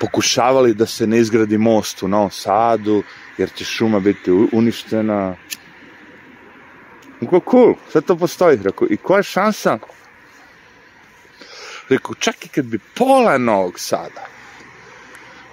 pokušavali 0.00 0.74
da 0.74 0.86
se 0.86 1.06
ne 1.06 1.18
izgradi 1.18 1.58
most 1.58 2.02
u 2.02 2.08
Novom 2.08 2.30
Sadu, 2.30 3.02
jer 3.38 3.50
će 3.54 3.64
šuma 3.64 4.00
biti 4.00 4.30
uništena. 4.52 5.36
Kako 7.20 7.40
cool, 7.50 7.74
sve 7.92 8.00
to 8.00 8.16
postoji. 8.16 8.58
Rekao, 8.62 8.88
i 8.90 8.96
koja 8.96 9.16
je 9.16 9.22
šansa? 9.22 9.78
Rekao, 11.88 12.14
čak 12.14 12.46
i 12.46 12.48
kad 12.48 12.64
bi 12.64 12.78
pola 12.78 13.38
Novog 13.38 13.80
Sada, 13.80 14.26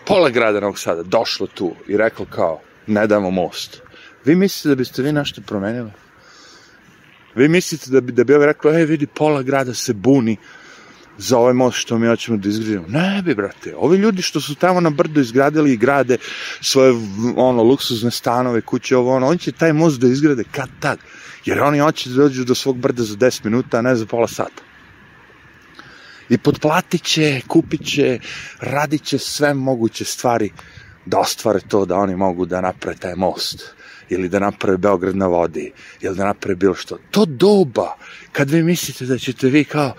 pola 0.05 0.29
grada 0.29 0.59
Novog 0.59 0.79
Sada 0.79 1.03
došlo 1.03 1.47
tu 1.47 1.75
i 1.87 1.97
rekao 1.97 2.25
kao, 2.25 2.61
ne 2.87 3.07
damo 3.07 3.31
most. 3.31 3.81
Vi 4.25 4.35
mislite 4.35 4.69
da 4.69 4.75
biste 4.75 5.01
vi 5.01 5.11
nešto 5.11 5.41
promenili? 5.41 5.91
Vi 7.35 7.47
mislite 7.47 7.91
da 7.91 8.01
bi, 8.01 8.11
da 8.11 8.23
bi 8.23 8.33
ovaj 8.33 8.47
rekao, 8.47 8.71
ej, 8.71 8.85
vidi, 8.85 9.07
pola 9.07 9.41
grada 9.41 9.73
se 9.73 9.93
buni, 9.93 10.37
za 11.17 11.37
ovaj 11.37 11.53
most 11.53 11.77
što 11.77 11.97
mi 11.97 12.07
hoćemo 12.07 12.37
da 12.37 12.49
izgradimo. 12.49 12.85
Ne 12.87 13.21
bi, 13.25 13.35
brate, 13.35 13.75
ovi 13.77 13.97
ljudi 13.97 14.21
što 14.21 14.41
su 14.41 14.55
tamo 14.55 14.79
na 14.79 14.89
brdu 14.89 15.21
izgradili 15.21 15.73
i 15.73 15.77
grade 15.77 16.17
svoje 16.61 16.93
ono, 17.35 17.63
luksuzne 17.63 18.11
stanove, 18.11 18.61
kuće, 18.61 18.97
ovo, 18.97 19.15
ono, 19.15 19.27
oni 19.27 19.39
će 19.39 19.51
taj 19.51 19.73
most 19.73 19.99
da 19.99 20.07
izgrade 20.07 20.43
kad 20.51 20.69
tad. 20.79 20.99
Jer 21.45 21.61
oni 21.61 21.79
hoće 21.79 22.09
da 22.09 22.15
dođu 22.15 22.43
do 22.43 22.55
svog 22.55 22.77
brda 22.77 23.03
za 23.03 23.15
10 23.15 23.45
minuta, 23.45 23.77
a 23.77 23.81
ne 23.81 23.95
za 23.95 24.05
pola 24.05 24.27
sata. 24.27 24.63
I 26.29 26.37
potplatit 26.37 27.03
će, 27.03 27.41
kupit 27.47 27.85
će, 27.85 28.19
radit 28.59 29.03
će 29.03 29.17
sve 29.17 29.53
moguće 29.53 30.05
stvari 30.05 30.51
da 31.05 31.19
ostvare 31.19 31.59
to 31.67 31.85
da 31.85 31.95
oni 31.95 32.15
mogu 32.15 32.45
da 32.45 32.61
naprave 32.61 32.97
taj 32.97 33.15
most 33.15 33.73
ili 34.09 34.29
da 34.29 34.39
naprave 34.39 34.77
Beograd 34.77 35.15
na 35.15 35.27
vodi, 35.27 35.71
ili 36.01 36.15
da 36.15 36.25
naprave 36.25 36.55
bilo 36.55 36.75
što. 36.75 36.97
To 37.11 37.25
doba, 37.25 37.95
kad 38.31 38.49
vi 38.49 38.63
mislite 38.63 39.05
da 39.05 39.17
ćete 39.17 39.47
vi 39.47 39.63
kao, 39.63 39.95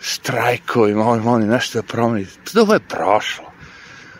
štrajkovima, 0.00 1.04
ovim, 1.04 1.26
ovim, 1.26 1.48
nešto 1.48 1.78
da 1.78 1.86
promenite. 1.86 2.32
To 2.52 2.74
je 2.74 2.80
prošlo. 2.80 3.52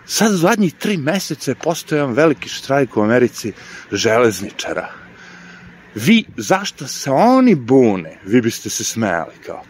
Sad 0.06 0.32
zadnjih 0.32 0.74
tri 0.74 0.96
meseca 0.96 1.50
je 1.50 1.54
postojan 1.54 2.12
veliki 2.12 2.48
štrajk 2.48 2.96
u 2.96 3.02
Americi 3.02 3.52
železničara. 3.92 4.88
Vi, 5.94 6.24
zašto 6.36 6.86
se 6.86 7.10
oni 7.10 7.54
bune, 7.54 8.18
vi 8.24 8.40
biste 8.40 8.70
se 8.70 8.84
smejali 8.84 9.34
kao. 9.46 9.62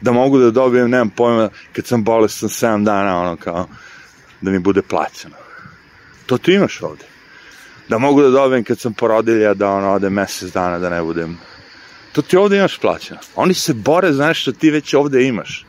Da 0.00 0.12
mogu 0.12 0.38
da 0.38 0.50
dobijem, 0.50 0.90
nemam 0.90 1.10
pojma, 1.10 1.48
kad 1.72 1.86
sam 1.86 2.04
bolestan 2.04 2.48
7 2.48 2.84
dana, 2.84 3.20
ono 3.20 3.36
kao, 3.36 3.68
da 4.40 4.50
mi 4.50 4.58
bude 4.58 4.82
plaćeno. 4.82 5.36
To 6.26 6.38
ti 6.38 6.52
imaš 6.52 6.82
ovde. 6.82 7.04
Da 7.88 7.98
mogu 7.98 8.22
da 8.22 8.30
dobijem 8.30 8.64
kad 8.64 8.78
sam 8.78 8.94
porodilja, 8.94 9.54
da 9.54 9.70
ono 9.70 9.92
ode 9.92 10.10
mesec 10.10 10.52
dana, 10.52 10.78
da 10.78 10.90
ne 10.90 11.02
budem 11.02 11.38
To 12.16 12.22
ti 12.22 12.36
ovde 12.36 12.56
imaš 12.56 12.78
plaćeno. 12.78 13.20
Oni 13.34 13.54
se 13.54 13.74
bore 13.74 14.12
za 14.12 14.26
nešto 14.26 14.52
ti 14.52 14.70
već 14.70 14.94
ovde 14.94 15.26
imaš. 15.26 15.66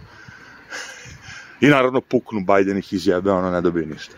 I 1.61 1.67
naravno 1.67 2.01
puknu 2.01 2.39
Biden 2.39 2.77
ih 2.77 2.93
izjebe, 2.93 3.31
ono 3.31 3.51
ne 3.51 3.61
dobije 3.61 3.85
ništa. 3.85 4.15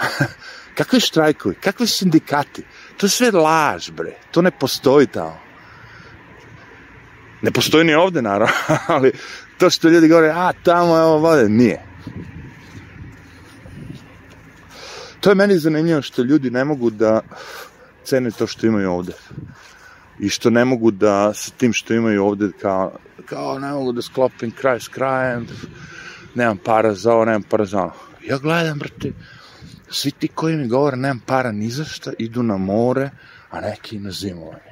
Kakve 0.78 1.00
štrajkovi, 1.00 1.54
kakve 1.54 1.86
sindikati? 1.86 2.62
To 2.96 3.06
je 3.06 3.10
sve 3.10 3.30
laž, 3.30 3.90
bre. 3.90 4.12
To 4.30 4.42
ne 4.42 4.50
postoji 4.50 5.06
tamo. 5.06 5.40
Ne 7.42 7.50
postoji 7.50 7.84
ni 7.84 7.94
ovde, 7.94 8.22
naravno, 8.22 8.54
ali 8.86 9.12
to 9.58 9.70
što 9.70 9.88
ljudi 9.88 10.08
govore, 10.08 10.28
a 10.28 10.52
tamo 10.64 10.96
je 10.96 11.02
ovo 11.02 11.18
vode, 11.18 11.48
nije. 11.48 11.82
To 15.20 15.30
je 15.30 15.34
meni 15.34 15.58
zanimljivo 15.58 16.02
što 16.02 16.22
ljudi 16.22 16.50
ne 16.50 16.64
mogu 16.64 16.90
da 16.90 17.20
cene 18.04 18.30
to 18.30 18.46
što 18.46 18.66
imaju 18.66 18.92
ovde 18.92 19.12
i 20.18 20.28
što 20.28 20.50
ne 20.50 20.64
mogu 20.64 20.90
da 20.90 21.34
sa 21.34 21.50
tim 21.56 21.72
što 21.72 21.94
imaju 21.94 22.24
ovde 22.24 22.50
kao, 22.60 22.92
kao 23.26 23.58
ne 23.58 23.72
mogu 23.72 23.92
da 23.92 24.02
sklopim 24.02 24.50
kraj 24.50 24.80
s 24.80 24.88
krajem, 24.88 25.46
nemam 26.34 26.56
para 26.56 26.94
za 26.94 27.12
ovo, 27.12 27.24
nemam 27.24 27.42
para 27.42 27.64
za 27.64 27.82
ono. 27.82 27.92
Ja 28.26 28.38
gledam, 28.38 28.78
brate, 28.78 29.12
svi 29.90 30.10
ti 30.10 30.28
koji 30.28 30.56
mi 30.56 30.68
govore 30.68 30.96
nemam 30.96 31.20
para 31.26 31.52
ni 31.52 31.70
za 31.70 31.84
šta, 31.84 32.12
idu 32.18 32.42
na 32.42 32.56
more, 32.56 33.10
a 33.50 33.60
neki 33.60 33.98
na 33.98 34.10
zimovanje. 34.10 34.70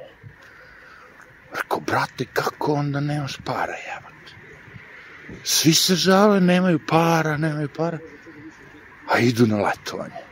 Rekao, 1.55 1.79
brate, 1.79 2.25
kako 2.33 2.73
onda 2.73 2.99
nemaš 2.99 3.37
para, 3.45 3.73
jebate? 3.73 4.33
Svi 5.43 5.73
se 5.73 5.95
žale, 5.95 6.39
nemaju 6.39 6.79
para, 6.87 7.37
nemaju 7.37 7.69
para, 7.77 7.97
a 9.13 9.19
idu 9.19 9.47
na 9.47 9.57
letovanje. 9.57 10.28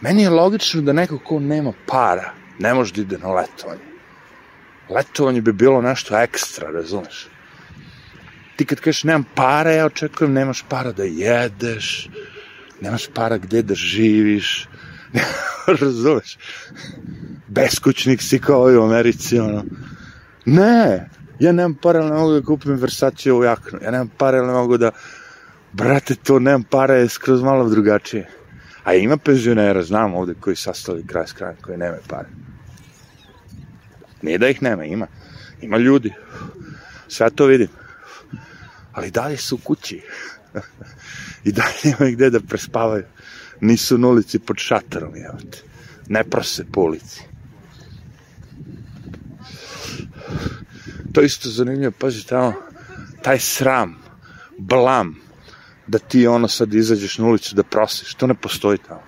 Meni 0.00 0.22
je 0.22 0.30
logično 0.30 0.82
da 0.82 0.92
neko 0.92 1.18
ko 1.18 1.40
nema 1.40 1.72
para, 1.86 2.32
ne 2.58 2.74
može 2.74 2.94
da 2.94 3.00
ide 3.00 3.18
na 3.18 3.32
letovanje 3.32 3.88
letovanje 4.90 5.40
bi 5.40 5.52
bilo 5.52 5.82
nešto 5.82 6.18
ekstra, 6.18 6.70
razumeš? 6.70 7.28
Ti 8.56 8.64
kad 8.64 8.80
kažeš 8.80 9.04
nemam 9.04 9.24
para, 9.34 9.70
ja 9.70 9.86
očekujem 9.86 10.32
nemaš 10.32 10.64
para 10.68 10.92
da 10.92 11.04
jedeš, 11.04 12.08
nemaš 12.80 13.06
para 13.14 13.38
gde 13.38 13.62
da 13.62 13.74
živiš, 13.74 14.68
razumeš? 15.80 16.38
Beskućnik 17.46 18.22
si 18.22 18.38
kao 18.38 18.70
i 18.70 18.76
u 18.76 18.82
Americi, 18.82 19.38
ono. 19.38 19.64
Ne, 20.44 21.08
ja 21.38 21.52
nemam 21.52 21.74
para, 21.74 22.04
ne 22.04 22.16
mogu 22.16 22.32
da 22.32 22.46
kupim 22.46 22.74
Versace 22.74 23.32
u 23.32 23.44
jaknu, 23.44 23.78
ja 23.82 23.90
nemam 23.90 24.10
para, 24.18 24.46
ne 24.46 24.52
mogu 24.52 24.76
da, 24.76 24.90
brate, 25.72 26.14
to 26.14 26.38
nemam 26.38 26.62
para, 26.62 26.94
je 26.94 27.08
skroz 27.08 27.42
malo 27.42 27.68
drugačije. 27.68 28.37
A 28.88 28.94
ima 28.94 29.16
penzionera, 29.16 29.82
znam 29.82 30.14
ovde, 30.14 30.34
koji 30.40 30.56
sastali 30.56 31.06
kraj 31.06 31.26
s 31.26 31.32
krajem, 31.32 31.56
koji 31.60 31.78
nemaju 31.78 32.02
pare. 32.08 32.28
Nije 34.22 34.38
da 34.38 34.48
ih 34.48 34.62
nema, 34.62 34.84
ima. 34.84 35.06
Ima 35.62 35.78
ljudi. 35.78 36.12
Sve 37.08 37.30
to 37.30 37.46
vidim. 37.46 37.68
Ali 38.92 39.10
dalje 39.10 39.36
su 39.36 39.54
u 39.54 39.58
kući. 39.58 40.00
I 41.44 41.52
dalje 41.52 41.82
ima 41.84 42.10
gde 42.10 42.30
da 42.30 42.40
prespavaju. 42.40 43.04
Nisu 43.60 43.98
na 43.98 44.08
ulici 44.08 44.38
pod 44.38 44.56
šatarom, 44.56 45.16
jevate. 45.16 45.58
Ne 46.08 46.24
prose 46.24 46.64
po 46.72 46.80
ulici. 46.80 47.22
To 51.12 51.22
isto 51.22 51.50
zanimljivo, 51.50 51.92
pazi 51.98 52.26
tamo, 52.26 52.54
taj 53.22 53.38
sram, 53.38 53.98
blam, 54.58 55.16
da 55.88 55.98
ti 55.98 56.26
ono 56.26 56.48
sad 56.48 56.74
izađeš 56.74 57.18
na 57.18 57.26
ulicu 57.26 57.54
da 57.54 57.62
prosiš, 57.62 58.14
to 58.14 58.26
ne 58.26 58.34
postoji 58.34 58.78
tamo. 58.78 59.00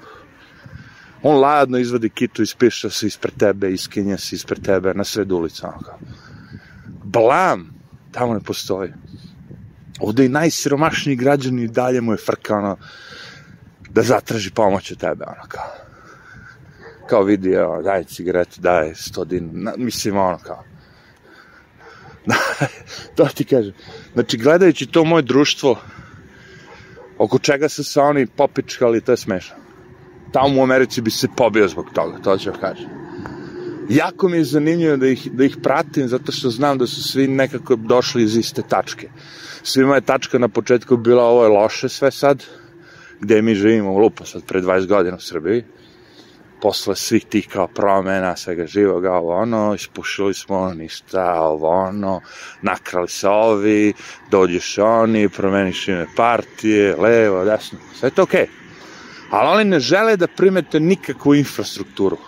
On 1.22 1.40
ladno 1.40 1.78
izvadi 1.78 2.08
kitu, 2.10 2.42
ispiša 2.42 2.90
se 2.90 3.06
ispred 3.06 3.34
tebe, 3.38 3.72
iskenja 3.72 4.18
se 4.18 4.37
ispred 4.37 4.62
tebe, 4.64 4.94
na 4.94 5.04
sred 5.04 5.32
ulica. 5.32 5.68
Ono 5.68 5.99
Blam, 7.04 7.75
tamo 8.12 8.34
ne 8.34 8.40
postoji. 8.40 8.92
Ovde 10.00 10.25
i 10.25 10.28
najsiromašniji 10.28 11.16
građani 11.16 11.68
dalje 11.68 12.00
mu 12.00 12.12
je 12.12 12.16
frka, 12.16 12.56
ono, 12.56 12.76
da 13.90 14.02
zatraži 14.02 14.50
pomoć 14.50 14.92
od 14.92 14.99
tebe, 14.99 15.25
ono 15.25 15.49
kao. 15.49 15.70
Kao 17.08 17.22
vidi, 17.22 17.50
evo, 17.50 17.82
daj 17.82 18.04
cigaretu, 18.04 18.60
daj 18.60 18.94
sto 18.94 19.25
din, 19.25 19.50
na, 19.52 19.75
mislim, 19.76 20.16
ono 20.16 20.38
kao. 20.38 20.64
to 23.16 23.28
ti 23.34 23.44
kažem. 23.44 23.72
Znači, 24.12 24.37
gledajući 24.37 24.87
to 24.87 25.04
moje 25.04 25.22
društvo, 25.22 25.80
oko 27.20 27.38
čega 27.38 27.68
su 27.68 27.84
se 27.84 28.00
oni 28.00 28.26
popičkali, 28.26 29.00
to 29.00 29.12
je 29.12 29.16
smešno 29.16 29.70
tamo 30.32 30.60
u 30.60 30.62
Americi 30.62 31.00
bi 31.00 31.10
se 31.10 31.28
pobio 31.36 31.68
zbog 31.68 31.90
toga, 31.92 32.18
to 32.18 32.38
ću 32.38 32.50
vam 32.50 32.60
kažem. 32.60 32.88
Jako 33.88 34.28
mi 34.28 34.36
je 34.36 34.44
zanimljivo 34.44 34.96
da 34.96 35.06
ih, 35.06 35.32
da 35.32 35.44
ih 35.44 35.56
pratim, 35.62 36.08
zato 36.08 36.32
što 36.32 36.50
znam 36.50 36.78
da 36.78 36.86
su 36.86 37.02
svi 37.02 37.28
nekako 37.28 37.76
došli 37.76 38.22
iz 38.22 38.36
iste 38.36 38.62
tačke. 38.68 39.08
Svima 39.62 39.94
je 39.94 40.00
tačka 40.00 40.38
na 40.38 40.48
početku 40.48 40.96
bila 40.96 41.24
ovo 41.24 41.42
je 41.44 41.48
loše 41.48 41.88
sve 41.88 42.10
sad, 42.10 42.44
gde 43.20 43.42
mi 43.42 43.54
živimo 43.54 43.98
Lupa 43.98 44.24
sad 44.24 44.44
pre 44.44 44.60
20 44.60 44.86
godina 44.86 45.16
u 45.16 45.20
Srbiji. 45.20 45.64
Posle 46.62 46.96
svih 46.96 47.24
tih 47.24 47.48
kao 47.48 47.66
promena, 47.66 48.36
svega 48.36 48.66
živoga, 48.66 49.12
ovo 49.12 49.36
ono, 49.36 49.74
ispušili 49.74 50.34
smo 50.34 50.74
ništa, 50.74 51.40
ovo 51.40 51.68
ono, 51.68 52.20
nakrali 52.62 53.08
se 53.08 53.28
ovi, 53.28 53.92
dođeš 54.30 54.78
oni, 54.78 55.28
promeniš 55.28 55.88
ime 55.88 56.06
partije, 56.16 56.96
levo, 56.96 57.44
desno, 57.44 57.78
sve 57.94 58.06
je 58.06 58.14
to 58.14 58.22
okej. 58.22 58.46
Okay 58.46 58.60
ali 59.30 59.48
oni 59.48 59.64
ne 59.64 59.80
žele 59.80 60.16
da 60.16 60.26
primete 60.26 60.80
nikakvu 60.80 61.34
infrastrukturu. 61.34 62.18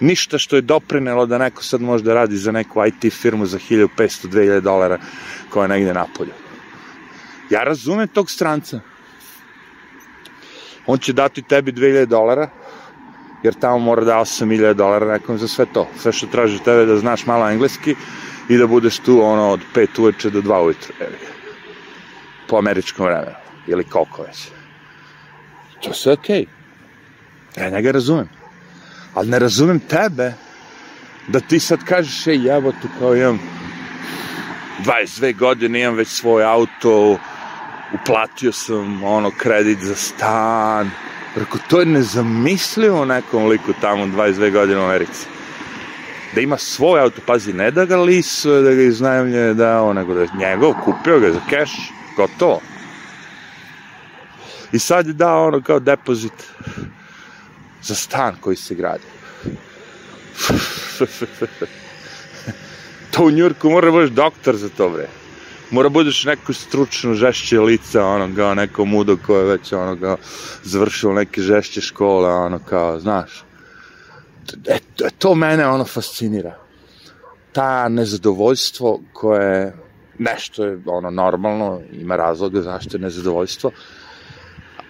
Ništa 0.00 0.38
što 0.38 0.56
je 0.56 0.62
doprinelo 0.62 1.26
da 1.26 1.38
neko 1.38 1.62
sad 1.62 1.80
može 1.80 2.04
da 2.04 2.14
radi 2.14 2.36
za 2.36 2.52
neku 2.52 2.84
IT 2.86 3.12
firmu 3.12 3.46
za 3.46 3.58
1500-2000 3.58 4.60
dolara 4.60 4.98
koja 5.50 5.64
je 5.64 5.68
negde 5.68 5.94
napolju. 5.94 6.32
Ja 7.50 7.64
razumem 7.64 8.08
tog 8.08 8.30
stranca. 8.30 8.80
On 10.86 10.98
će 10.98 11.12
dati 11.12 11.42
tebi 11.42 11.72
2000 11.72 12.06
dolara, 12.06 12.48
jer 13.44 13.54
tamo 13.54 13.78
mora 13.78 14.04
da 14.04 14.16
8000 14.16 14.72
dolara 14.72 15.12
nekom 15.12 15.38
za 15.38 15.48
sve 15.48 15.66
to. 15.72 15.88
Sve 15.98 16.12
što 16.12 16.26
traži 16.26 16.58
tebe 16.64 16.86
da 16.86 16.96
znaš 16.96 17.26
malo 17.26 17.50
engleski 17.50 17.94
i 18.48 18.56
da 18.56 18.66
budeš 18.66 18.98
tu 18.98 19.20
ono 19.22 19.50
od 19.50 19.60
5 19.74 20.00
uveče 20.00 20.30
do 20.30 20.40
2 20.40 20.64
ujutru, 20.64 20.92
evi 21.00 21.18
po 22.48 22.56
američkom 22.56 23.06
vremenu, 23.06 23.36
ili 23.66 23.84
koliko 23.84 24.22
već. 24.22 24.48
To 25.82 25.92
sve 25.92 26.12
okej. 26.12 26.46
Okay. 27.56 27.62
Ja 27.62 27.70
njega 27.70 27.90
razumem. 27.90 28.28
Ali 29.14 29.28
ne 29.28 29.38
razumem 29.38 29.80
tebe 29.80 30.32
da 31.28 31.40
ti 31.40 31.60
sad 31.60 31.84
kažeš, 31.84 32.26
ej, 32.26 32.46
jebote, 32.46 32.88
kao 32.98 33.16
imam 33.16 33.40
22 34.84 35.36
godine, 35.38 35.80
imam 35.80 35.94
već 35.94 36.08
svoj 36.08 36.44
auto, 36.44 37.18
uplatio 37.94 38.52
sam 38.52 39.04
ono 39.04 39.30
kredit 39.38 39.78
za 39.78 39.94
stan. 39.94 40.90
Rekao, 41.36 41.58
to 41.68 41.80
je 41.80 41.86
nezamislivo 41.86 43.04
nekom 43.04 43.46
liku 43.46 43.72
tamo 43.80 44.06
22 44.06 44.52
godine 44.52 44.80
u 44.80 44.84
Americi. 44.84 45.26
Da 46.34 46.40
ima 46.40 46.58
svoj 46.58 47.00
auto, 47.00 47.20
pazi, 47.26 47.52
ne 47.52 47.70
da 47.70 47.84
ga 47.84 47.96
lisuje, 47.96 48.62
da 48.62 48.74
ga 48.74 48.82
iznajemlje, 48.82 49.54
da 49.54 49.92
nego 49.92 50.14
da 50.14 50.20
je 50.20 50.28
njegov, 50.38 50.74
kupio 50.84 51.20
ga 51.20 51.32
za 51.32 51.40
keš, 51.50 51.70
gotovo. 52.16 52.60
I 54.72 54.78
sad 54.78 55.06
je 55.06 55.12
dao 55.12 55.46
ono 55.46 55.62
kao 55.62 55.80
depozit 55.80 56.32
za 57.82 57.94
stan 57.94 58.36
koji 58.40 58.56
se 58.56 58.74
gradi. 58.74 59.04
to 63.10 63.24
u 63.24 63.30
Njurku 63.30 63.70
mora 63.70 63.86
da 63.86 63.92
budeš 63.92 64.10
doktor 64.10 64.56
za 64.56 64.68
to, 64.68 64.88
bre. 64.88 65.23
Mora 65.74 65.88
budeš 65.88 66.24
neko 66.24 66.52
stručno 66.52 67.14
žešće 67.14 67.60
lica, 67.60 68.04
ono, 68.06 68.36
kao 68.36 68.54
neko 68.54 68.84
mudo 68.84 69.16
ko 69.26 69.36
je 69.36 69.44
već, 69.44 69.72
ono, 69.72 69.96
kao, 70.00 70.16
završilo 70.62 71.12
neke 71.12 71.40
žešće 71.40 71.80
škole, 71.80 72.30
ono, 72.30 72.58
kao, 72.58 73.00
znaš. 73.00 73.44
E, 74.66 74.78
to 75.18 75.34
mene, 75.34 75.66
ono, 75.66 75.84
fascinira. 75.84 76.58
Ta 77.52 77.88
nezadovoljstvo 77.88 79.00
koje 79.12 79.76
nešto 80.18 80.64
je, 80.64 80.78
ono, 80.86 81.10
normalno, 81.10 81.80
ima 81.92 82.16
razloga 82.16 82.62
zašto 82.62 82.96
je 82.96 83.00
nezadovoljstvo, 83.00 83.70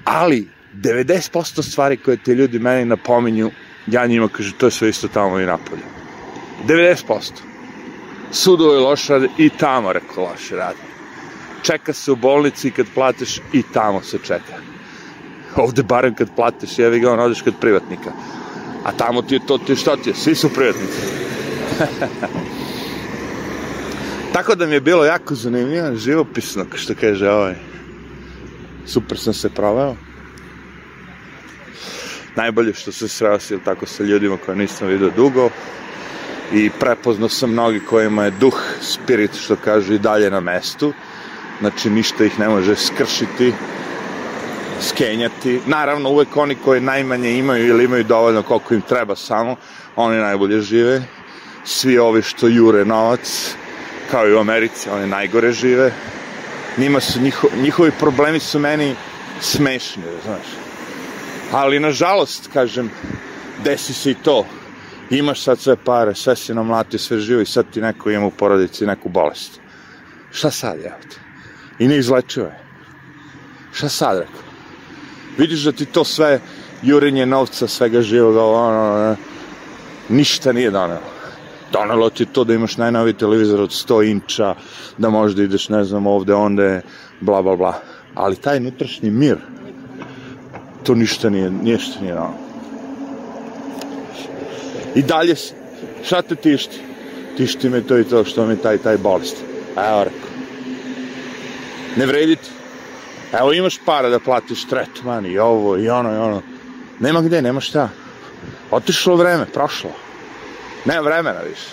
ali 0.04 0.48
90% 0.74 1.62
stvari 1.62 1.96
koje 1.96 2.16
te 2.16 2.34
ljudi 2.34 2.58
meni 2.58 2.84
napominju, 2.84 3.50
ja 3.86 4.06
njima 4.06 4.28
kažu, 4.28 4.52
to 4.58 4.66
je 4.66 4.70
sve 4.70 4.88
isto 4.88 5.08
tamo 5.08 5.40
i 5.40 5.46
napolje. 5.46 5.82
90%. 6.66 7.53
Sudovi 8.30 8.78
loše 8.78 9.12
rade 9.12 9.28
i 9.38 9.50
tamo, 9.50 9.92
rekao, 9.92 10.24
loše 10.24 10.56
rade. 10.56 10.78
Čeka 11.62 11.92
se 11.92 12.12
u 12.12 12.16
bolnici 12.16 12.70
kad 12.70 12.86
platiš 12.94 13.40
i 13.52 13.62
tamo 13.72 14.02
se 14.02 14.18
čeka. 14.18 14.56
Ovde 15.56 15.82
barem 15.82 16.14
kad 16.14 16.34
platiš, 16.36 16.78
jevi 16.78 17.00
ga, 17.00 17.12
on 17.12 17.20
odeš 17.20 17.42
kod 17.42 17.54
privatnika. 17.60 18.12
A 18.84 18.92
tamo 18.92 19.22
ti 19.22 19.34
je 19.34 19.46
to, 19.46 19.58
ti 19.58 19.76
šta 19.76 19.96
ti 19.96 20.10
je, 20.10 20.14
svi 20.14 20.34
su 20.34 20.48
privatnici. 20.48 21.00
Tako 24.32 24.54
da 24.54 24.66
mi 24.66 24.74
je 24.74 24.80
bilo 24.80 25.04
jako 25.04 25.34
zanimljivo, 25.34 25.96
živopisno, 25.96 26.66
što 26.74 26.94
kaže 27.00 27.30
ovaj. 27.30 27.54
Super 28.86 29.18
sam 29.18 29.34
se 29.34 29.50
proveo. 29.50 29.96
Najbolje 32.36 32.74
što 32.74 32.92
se 32.92 33.08
sreo 33.08 33.40
si 33.40 33.58
tako 33.64 33.86
sa 33.86 34.02
ljudima 34.02 34.36
koje 34.36 34.56
nisam 34.56 34.88
vidio 34.88 35.10
dugo 35.16 35.50
i 36.52 36.70
prepoznao 36.80 37.28
sam 37.28 37.50
mnogi 37.50 37.80
kojima 37.80 38.24
je 38.24 38.30
duh, 38.30 38.62
spirit, 38.80 39.30
što 39.34 39.56
kažu, 39.56 39.94
i 39.94 39.98
dalje 39.98 40.30
na 40.30 40.40
mestu. 40.40 40.92
Znači, 41.60 41.90
ništa 41.90 42.24
ih 42.24 42.38
ne 42.40 42.48
može 42.48 42.76
skršiti, 42.76 43.52
skenjati. 44.80 45.60
Naravno, 45.66 46.10
uvek 46.10 46.36
oni 46.36 46.54
koji 46.54 46.80
najmanje 46.80 47.38
imaju 47.38 47.66
ili 47.66 47.84
imaju 47.84 48.04
dovoljno 48.04 48.42
koliko 48.42 48.74
im 48.74 48.80
treba 48.80 49.16
samo, 49.16 49.56
oni 49.96 50.16
najbolje 50.16 50.60
žive. 50.60 51.02
Svi 51.64 51.98
ovi 51.98 52.22
što 52.22 52.48
jure 52.48 52.84
novac, 52.84 53.54
kao 54.10 54.28
i 54.28 54.34
u 54.34 54.38
Americi, 54.38 54.90
oni 54.90 55.06
najgore 55.06 55.52
žive. 55.52 55.92
Njima 56.78 57.00
su, 57.00 57.20
njiho, 57.20 57.48
njihovi 57.62 57.90
problemi 57.98 58.40
su 58.40 58.58
meni 58.58 58.94
smešni, 59.40 60.02
znaš. 60.24 60.46
Ali, 61.52 61.80
nažalost, 61.80 62.50
kažem, 62.52 62.90
desi 63.64 63.94
se 63.94 64.10
i 64.10 64.14
to. 64.14 64.46
Imaš 65.10 65.42
sad 65.42 65.58
sve 65.58 65.76
pare, 65.76 66.14
sve 66.14 66.36
si 66.36 66.54
namlatio, 66.54 66.98
sve 66.98 67.18
živo 67.18 67.40
i 67.40 67.46
sad 67.46 67.66
ti 67.70 67.80
neko 67.80 68.10
ima 68.10 68.26
u 68.26 68.30
porodici 68.30 68.86
neku 68.86 69.08
bolest. 69.08 69.60
Šta 70.30 70.50
sad, 70.50 70.80
ja? 70.84 70.98
I 71.78 71.88
ne 71.88 71.98
izlečivo 71.98 72.46
je. 72.46 72.58
Šta 73.72 73.88
sad, 73.88 74.18
rekao? 74.18 74.42
Vidiš 75.38 75.62
da 75.62 75.72
ti 75.72 75.86
to 75.86 76.04
sve 76.04 76.40
jurenje 76.82 77.26
novca, 77.26 77.68
svega 77.68 78.02
živoga, 78.02 78.44
ono, 78.44 79.16
ništa 80.08 80.52
nije 80.52 80.70
donelo 80.70 81.14
donelo 81.74 82.10
ti 82.10 82.26
to 82.26 82.44
da 82.44 82.54
imaš 82.54 82.76
najnovi 82.76 83.12
televizor 83.12 83.60
od 83.60 83.70
100 83.70 84.10
inča, 84.10 84.54
da 84.98 85.10
možda 85.10 85.42
ideš, 85.42 85.68
ne 85.68 85.84
znam, 85.84 86.06
ovde, 86.06 86.34
onde, 86.34 86.82
bla, 87.20 87.42
bla, 87.42 87.56
bla. 87.56 87.74
Ali 88.14 88.36
taj 88.36 88.58
unutrašnji 88.58 89.10
mir, 89.10 89.38
to 90.82 90.94
ništa 90.94 91.30
nije, 91.30 91.50
ništa 91.50 92.00
nije 92.00 92.14
dano. 92.14 92.43
I 94.94 95.02
dalje, 95.02 95.34
šta 96.04 96.22
te 96.22 96.34
tišti? 96.34 96.80
Tišti 97.36 97.68
me 97.68 97.80
to 97.82 97.98
i 97.98 98.04
to 98.04 98.24
što 98.24 98.46
mi 98.46 98.56
taj, 98.56 98.78
taj 98.78 98.96
bolest. 98.98 99.36
Evo 99.76 100.04
rekao. 100.04 100.28
Ne 101.96 102.06
vredi 102.06 102.36
ti. 102.36 102.50
Evo 103.32 103.52
imaš 103.52 103.78
para 103.86 104.08
da 104.08 104.18
platiš 104.18 104.64
tretman 104.68 105.26
i 105.26 105.38
ovo 105.38 105.78
i 105.78 105.88
ono 105.88 106.14
i 106.14 106.16
ono. 106.16 106.42
Nema 107.00 107.20
gde, 107.20 107.42
nema 107.42 107.60
šta. 107.60 107.88
Otišlo 108.70 109.16
vreme, 109.16 109.46
prošlo. 109.54 109.90
Nema 110.84 111.00
vremena 111.00 111.40
više. 111.40 111.70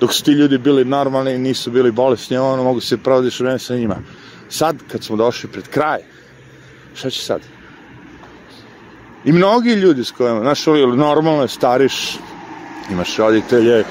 Dok 0.00 0.12
su 0.12 0.24
ti 0.24 0.30
ljudi 0.30 0.58
bili 0.58 0.84
normalni, 0.84 1.38
nisu 1.38 1.70
bili 1.70 1.90
bolesni, 1.90 2.36
ono, 2.36 2.64
mogu 2.64 2.80
se 2.80 2.96
provodiš 2.96 3.40
vreme 3.40 3.58
sa 3.58 3.74
njima. 3.74 3.96
Sad, 4.48 4.76
kad 4.92 5.04
smo 5.04 5.16
došli 5.16 5.50
pred 5.50 5.68
kraj, 5.68 5.98
šta 6.94 7.10
će 7.10 7.22
sad? 7.22 7.40
I 9.24 9.32
mnogi 9.32 9.70
ljudi 9.70 10.04
s 10.04 10.10
kojima, 10.10 10.40
znaš, 10.40 10.66
normalno 10.96 11.42
je 11.42 11.48
stariš, 11.48 12.18
imaš 12.90 13.16
roditelje, 13.16 13.84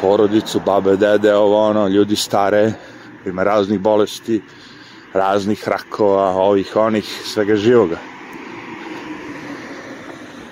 porodicu, 0.00 0.60
babe, 0.66 0.96
dede, 0.96 1.34
ovo, 1.34 1.68
ono, 1.68 1.88
ljudi 1.88 2.16
stare, 2.16 2.72
ima 3.26 3.42
raznih 3.42 3.80
bolesti, 3.80 4.42
raznih 5.12 5.68
rakova, 5.68 6.30
ovih, 6.30 6.76
onih, 6.76 7.22
svega 7.24 7.56
živoga. 7.56 7.96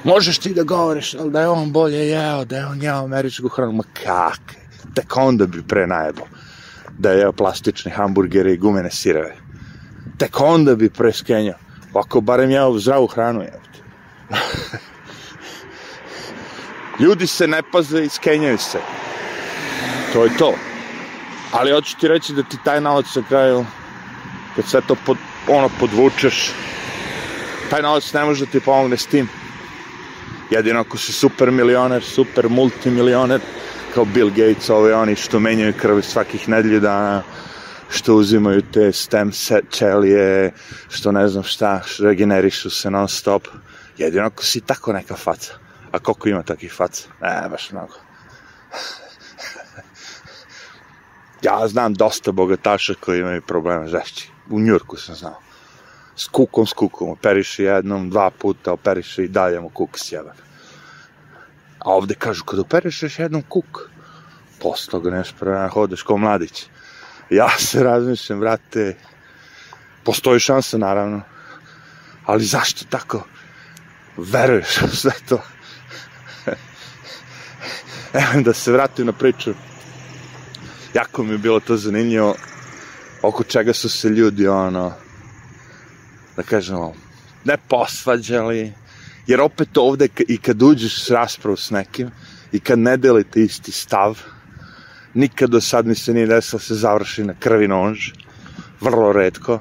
Možeš 0.04 0.38
ti 0.38 0.54
da 0.54 0.62
govoriš, 0.62 1.14
ali 1.14 1.30
da 1.30 1.40
je 1.40 1.48
on 1.48 1.72
bolje 1.72 2.08
jeo, 2.08 2.44
da 2.44 2.56
je 2.56 2.66
on 2.66 2.82
jeo 2.82 3.04
američku 3.04 3.48
hranu, 3.48 3.72
ma 3.72 3.82
kak, 4.02 4.40
tek 4.94 5.16
onda 5.16 5.46
bi 5.46 5.62
pre 5.62 5.86
najebo 5.86 6.26
da 6.98 7.10
je 7.10 7.18
jeo 7.18 7.32
plastične 7.32 7.92
hamburgere 7.92 8.52
i 8.52 8.56
gumene 8.56 8.90
sireve. 8.90 9.36
Tek 10.18 10.40
onda 10.40 10.74
bi 10.74 10.90
pre 10.90 11.12
skenjao. 11.12 11.58
Ako 11.94 12.20
barem 12.20 12.50
jeo 12.50 12.78
zdravu 12.78 13.06
hranu, 13.06 13.40
je. 13.40 13.52
Ljudi 17.00 17.26
se 17.26 17.46
ne 17.46 17.62
paze 17.72 18.04
i 18.04 18.08
skenjaju 18.08 18.58
se. 18.58 18.78
To 20.12 20.24
je 20.24 20.36
to. 20.38 20.54
Ali 21.52 21.72
hoću 21.72 21.96
ti 22.00 22.08
reći 22.08 22.32
da 22.32 22.42
ti 22.42 22.56
taj 22.64 22.80
novac 22.80 23.14
na 23.14 23.22
kraju, 23.28 23.64
kad 24.56 24.64
sve 24.64 24.80
to 24.80 24.96
pod, 25.06 25.16
ono 25.48 25.70
podvučeš, 25.80 26.52
taj 27.70 27.82
novac 27.82 28.12
ne 28.12 28.24
može 28.24 28.44
da 28.44 28.50
ti 28.50 28.60
pomogne 28.60 28.96
s 28.96 29.06
tim. 29.06 29.28
Jedino 30.50 30.80
ako 30.80 30.98
si 30.98 31.12
super 31.12 31.50
milioner, 31.50 32.02
super 32.02 32.48
multimilioner, 32.48 33.40
kao 33.94 34.04
Bill 34.04 34.30
Gates, 34.30 34.70
ove 34.70 34.94
oni 34.94 35.16
što 35.16 35.40
menjaju 35.40 35.72
krv 35.80 36.00
svakih 36.00 36.48
nedelju 36.48 36.80
dana, 36.80 37.22
što 37.90 38.14
uzimaju 38.14 38.62
te 38.62 38.92
stem 38.92 39.32
ćelije, 39.70 40.52
što 40.88 41.12
ne 41.12 41.28
znam 41.28 41.44
šta, 41.44 41.80
regenerišu 41.98 42.70
se 42.70 42.90
non 42.90 43.08
stop. 43.08 43.48
Jedino 43.98 44.26
ako 44.26 44.42
si 44.42 44.60
tako 44.60 44.92
neka 44.92 45.16
faca. 45.16 45.52
A 45.92 45.98
koliko 45.98 46.28
ima 46.28 46.42
takih 46.42 46.72
faca? 46.72 47.08
Ne, 47.20 47.48
baš 47.50 47.70
mnogo. 47.70 47.94
ja 51.46 51.68
znam 51.68 51.94
dosta 51.94 52.32
bogataša 52.32 52.94
koji 53.00 53.20
imaju 53.20 53.42
problema 53.42 53.86
žešći. 53.86 54.30
U 54.50 54.60
Njurku 54.60 54.96
sam 54.96 55.14
znao 55.14 55.48
s 56.18 56.28
kukom, 56.28 56.66
s 56.66 56.72
kukom, 56.72 57.10
operiše 57.10 57.64
jednom, 57.64 58.10
dva 58.10 58.30
puta, 58.30 58.72
operiše 58.72 59.24
i 59.24 59.28
dalje 59.28 59.60
mu 59.60 59.68
kuk 59.68 59.98
sjeban. 59.98 60.36
A 61.78 61.94
ovde 61.94 62.14
kažu, 62.14 62.44
kad 62.44 62.58
operišeš 62.58 63.18
jednom 63.18 63.42
kuk, 63.42 63.90
posle 64.60 64.90
toga 64.90 65.10
neš 65.10 65.32
prema 65.38 65.68
hodeš 65.68 66.02
kao 66.02 66.16
mladić. 66.16 66.66
Ja 67.30 67.48
se 67.58 67.82
razmišljam, 67.82 68.40
vrate, 68.40 68.96
postoji 70.04 70.40
šansa, 70.40 70.78
naravno, 70.78 71.22
ali 72.26 72.44
zašto 72.44 72.84
tako 72.90 73.22
veruješ 74.18 74.78
sve 74.92 75.12
to? 75.28 75.42
Evo 78.20 78.42
da 78.42 78.52
se 78.52 78.72
vratim 78.72 79.06
na 79.06 79.12
priču. 79.12 79.54
Jako 80.94 81.22
mi 81.22 81.32
je 81.32 81.38
bilo 81.38 81.60
to 81.60 81.76
zanimljivo 81.76 82.36
oko 83.22 83.44
čega 83.44 83.72
su 83.72 83.88
se 83.88 84.08
ljudi, 84.08 84.48
ono, 84.48 84.92
da 86.36 86.42
kažemo, 86.42 86.94
ne 87.44 87.56
posvađali, 87.68 88.72
jer 89.26 89.40
opet 89.40 89.76
ovde 89.76 90.08
i 90.28 90.38
kad 90.38 90.62
uđeš 90.62 91.04
s 91.04 91.10
raspravu 91.10 91.56
s 91.56 91.70
nekim 91.70 92.10
i 92.52 92.60
kad 92.60 92.78
ne 92.78 92.96
delite 92.96 93.40
isti 93.40 93.72
stav, 93.72 94.18
Nikad 95.14 95.50
do 95.50 95.60
sad 95.60 95.86
mi 95.86 95.94
se 95.94 96.14
nije 96.14 96.26
desilo 96.26 96.58
da 96.58 96.64
se 96.64 96.74
završi 96.74 97.24
na 97.24 97.34
krvi 97.40 97.68
nož. 97.68 98.10
Vrlo 98.80 99.12
redko. 99.12 99.60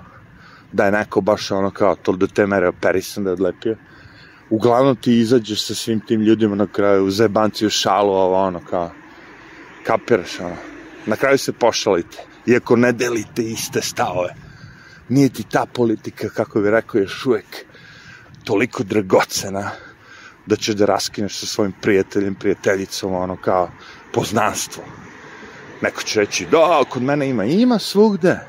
Da 0.72 0.86
je 0.86 0.92
neko 0.92 1.22
baš 1.22 1.52
ono 1.52 1.72
kao 1.72 1.96
to 1.96 2.12
do 2.12 2.28
te 2.28 2.48
mere 2.48 2.68
operisan 2.68 3.24
da 3.24 3.30
je 3.30 3.34
odlepio. 3.34 3.76
Uglavnom 4.50 4.96
ti 4.96 5.18
izađeš 5.18 5.66
sa 5.66 5.76
svim 5.76 6.00
tim 6.00 6.22
ljudima 6.22 6.56
na 6.56 6.68
kraju, 6.68 7.06
u 7.06 7.70
šalu, 7.70 8.14
ovo 8.14 8.36
ono 8.36 8.60
kao, 8.70 8.92
kapiraš 9.84 10.40
ono. 10.40 10.56
Na 11.06 11.16
kraju 11.16 11.38
se 11.38 11.54
pošalite, 11.54 12.18
iako 12.46 12.76
ne 12.76 12.92
delite 12.92 13.44
iste 13.44 13.82
stavove. 13.82 14.36
Nije 15.10 15.30
ti 15.30 15.44
ta 15.44 15.66
politika, 15.74 16.30
kako 16.30 16.60
bi 16.60 16.72
rekao, 16.72 17.00
još 17.00 17.26
uvek 17.26 17.66
toliko 18.44 18.84
dragocena 18.84 19.72
da 20.46 20.56
ćeš 20.56 20.76
da 20.76 20.86
raskineš 20.86 21.40
sa 21.40 21.46
svojim 21.46 21.74
prijateljem, 21.82 22.36
prijateljicom, 22.36 23.14
ono 23.14 23.38
kao 23.38 23.70
poznanstvo. 24.14 24.84
Neko 25.82 26.02
će 26.02 26.20
reći, 26.20 26.48
da, 26.52 26.84
kod 26.90 27.04
mene 27.04 27.30
ima, 27.30 27.46
ima 27.46 27.80
svugde. 27.80 28.40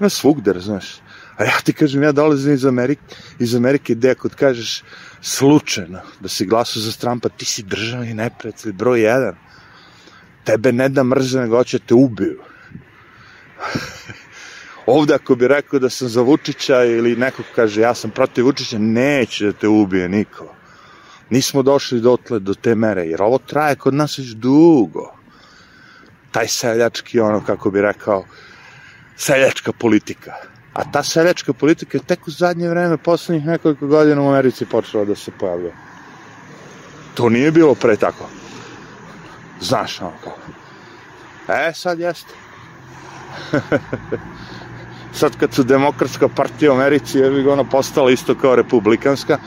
Ima 0.00 0.08
svugde, 0.08 0.52
razumeš. 0.52 1.00
A 1.36 1.44
ja 1.44 1.60
ti 1.64 1.72
kažem, 1.72 2.02
ja 2.02 2.12
dolazim 2.12 2.54
iz 2.54 2.64
Amerike, 2.64 3.02
iz 3.38 3.54
Amerike 3.54 3.94
gde 3.94 4.14
kod 4.14 4.34
kažeš 4.34 4.82
slučajno 5.20 6.00
da 6.20 6.28
si 6.28 6.46
glasao 6.46 6.82
za 6.82 6.92
Trumpa, 6.92 7.28
ti 7.28 7.44
si 7.44 7.62
državni 7.62 8.14
neprijatelj, 8.14 8.72
broj 8.72 9.00
jedan. 9.00 9.36
Tebe 10.44 10.72
ne 10.72 10.88
da 10.88 11.04
mrze, 11.04 11.40
nego 11.40 11.56
hoće 11.56 11.78
te 11.78 11.94
ubiju. 11.94 12.40
Ovde 14.86 15.14
ako 15.14 15.34
bi 15.34 15.48
rekao 15.48 15.78
da 15.78 15.90
sam 15.90 16.08
za 16.08 16.22
Vučića 16.22 16.84
ili 16.84 17.16
neko 17.16 17.42
kaže 17.54 17.80
ja 17.80 17.94
sam 17.94 18.10
protiv 18.10 18.44
Vučića, 18.44 18.78
neće 18.78 19.46
da 19.46 19.52
te 19.52 19.68
ubije 19.68 20.08
niko. 20.08 20.54
Nismo 21.30 21.62
došli 21.62 22.00
dotle 22.00 22.38
do 22.38 22.54
te 22.54 22.74
mere, 22.74 23.02
jer 23.02 23.22
ovo 23.22 23.38
traje 23.38 23.76
kod 23.76 23.94
nas 23.94 24.18
već 24.18 24.28
dugo. 24.28 25.12
Taj 26.30 26.48
seljački, 26.48 27.20
ono, 27.20 27.44
kako 27.44 27.70
bi 27.70 27.82
rekao, 27.82 28.24
seljačka 29.16 29.72
politika. 29.72 30.32
A 30.76 30.84
ta 30.92 31.02
seljačka 31.02 31.52
politika 31.52 31.96
je 31.96 32.04
tek 32.04 32.26
u 32.28 32.30
zadnje 32.30 32.68
vreme, 32.68 32.96
poslednjih 32.96 33.46
nekoliko 33.46 33.86
godina 33.86 34.22
u 34.22 34.28
Americi 34.28 34.66
počela 34.66 35.04
da 35.04 35.14
se 35.16 35.30
pojavlja. 35.38 35.72
To 37.14 37.28
nije 37.28 37.50
bilo 37.50 37.74
pre 37.74 37.96
tako. 37.96 38.28
Znaš, 39.60 40.00
ono 40.00 40.12
kao. 40.24 40.36
E, 41.56 41.72
sad 41.74 42.00
jeste. 42.00 42.34
sad 45.20 45.36
kad 45.36 45.54
su 45.54 45.62
demokratska 45.62 46.28
partija 46.28 46.72
u 46.72 46.74
Americi, 46.74 47.18
je 47.18 47.30
bi 47.30 47.48
ona 47.48 47.64
postala 47.64 48.10
isto 48.10 48.34
kao 48.34 48.56
republikanska, 48.56 49.38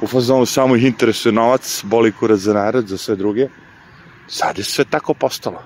u 0.00 0.06
fazonu 0.06 0.46
samo 0.46 0.76
ih 0.76 0.84
interesuje 0.84 1.32
novac, 1.32 1.80
boli 1.84 2.12
kurac 2.12 2.38
za 2.38 2.54
narod, 2.54 2.86
za 2.86 2.98
sve 2.98 3.16
druge. 3.16 3.48
Sad 4.28 4.58
je 4.58 4.64
sve 4.64 4.84
tako 4.84 5.14
postalo. 5.14 5.62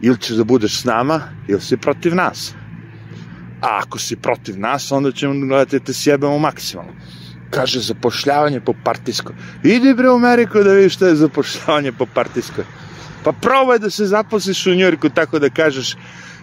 Ili 0.00 0.18
ćeš 0.18 0.36
da 0.36 0.44
budeš 0.44 0.80
s 0.80 0.84
nama, 0.84 1.20
ili 1.48 1.60
si 1.60 1.76
protiv 1.76 2.14
nas. 2.14 2.54
A 3.60 3.78
ako 3.82 3.98
si 3.98 4.16
protiv 4.16 4.58
nas, 4.58 4.92
onda 4.92 5.12
ćemo 5.12 5.46
gledati 5.46 5.78
da 5.78 5.84
te 5.84 5.92
sjebemo 5.92 6.38
maksimalno. 6.38 6.92
Kaže, 7.50 7.80
zapošljavanje 7.80 8.60
po 8.60 8.74
partijskoj. 8.84 9.36
Idi 9.64 9.94
bre 9.94 10.10
u 10.10 10.14
Ameriku 10.14 10.62
da 10.62 10.72
vidiš 10.72 10.94
šta 10.94 11.06
je 11.06 11.14
zapošljavanje 11.14 11.92
po 11.92 12.06
partijskoj. 12.06 12.64
Pa 13.24 13.32
probaj 13.32 13.78
da 13.78 13.90
se 13.90 14.06
zaposliš 14.06 14.66
u 14.66 14.74
Njorku 14.74 15.08
tako 15.08 15.38
da 15.38 15.50
kažeš 15.50 15.96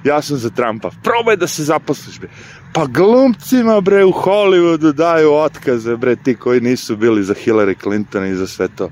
ja 0.03 0.21
sam 0.21 0.37
za 0.37 0.49
Trumpa. 0.49 0.91
Probaj 1.03 1.37
da 1.37 1.47
se 1.47 1.63
zaposliš, 1.63 2.19
bre. 2.19 2.29
Pa 2.73 2.85
glumcima, 2.85 3.81
bre, 3.81 4.05
u 4.05 4.11
Hollywoodu 4.11 4.93
daju 4.93 5.33
otkaze, 5.33 5.95
bre, 5.95 6.15
ti 6.15 6.35
koji 6.35 6.61
nisu 6.61 6.95
bili 6.97 7.23
za 7.23 7.33
Hillary 7.33 7.75
Clinton 7.83 8.25
i 8.25 8.35
za 8.35 8.47
sve 8.47 8.67
to. 8.67 8.89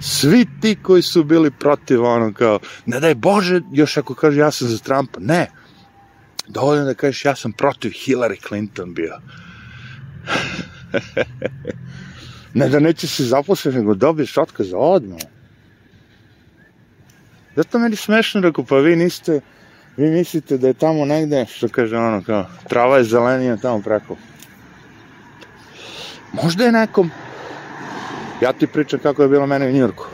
Svi 0.00 0.46
ti 0.60 0.76
koji 0.82 1.02
su 1.02 1.24
bili 1.24 1.50
protiv 1.50 2.04
ono 2.04 2.32
kao, 2.32 2.58
ne 2.86 3.00
daj 3.00 3.14
Bože, 3.14 3.60
još 3.72 3.96
ako 3.96 4.14
kaže 4.14 4.40
ja 4.40 4.50
sam 4.50 4.68
za 4.68 4.78
Trumpa, 4.78 5.20
ne. 5.20 5.50
Dovoljno 6.48 6.84
da 6.84 6.94
kažeš 6.94 7.24
ja 7.24 7.36
sam 7.36 7.52
protiv 7.52 7.90
Hillary 7.90 8.48
Clinton 8.48 8.94
bio. 8.94 9.18
ne 12.54 12.68
da 12.68 12.80
neće 12.80 13.08
se 13.08 13.24
zaposliti, 13.24 13.78
nego 13.78 13.94
dobiješ 13.94 14.36
otkaz 14.36 14.66
odmah. 14.74 15.20
Zato 17.56 17.78
meni 17.78 17.96
smešno 17.96 18.40
rekao, 18.40 18.64
pa 18.64 18.76
vi 18.76 18.96
niste, 18.96 19.40
vi 19.96 20.10
mislite 20.10 20.58
da 20.58 20.66
je 20.66 20.74
tamo 20.74 21.04
negde, 21.04 21.46
što 21.46 21.68
kaže 21.68 21.96
ono, 21.96 22.22
kao, 22.22 22.46
trava 22.68 22.98
je 22.98 23.04
zelenija 23.04 23.56
tamo 23.56 23.82
preko. 23.82 24.16
Možda 26.32 26.64
je 26.64 26.72
nekom, 26.72 27.10
ja 28.42 28.52
ti 28.52 28.66
pričam 28.66 28.98
kako 28.98 29.22
je 29.22 29.28
bilo 29.28 29.46
mene 29.46 29.68
u 29.68 29.72
Njurku. 29.72 30.06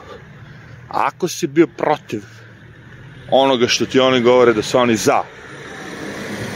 Ako 0.88 1.29
si 1.29 1.47
bio 1.47 1.66
protiv 1.66 2.23
onoga 3.31 3.69
što 3.69 3.87
ti 3.87 4.01
oni 4.01 4.21
govore 4.21 4.53
da 4.53 4.62
su 4.62 4.79
oni 4.79 4.97
za, 4.97 5.23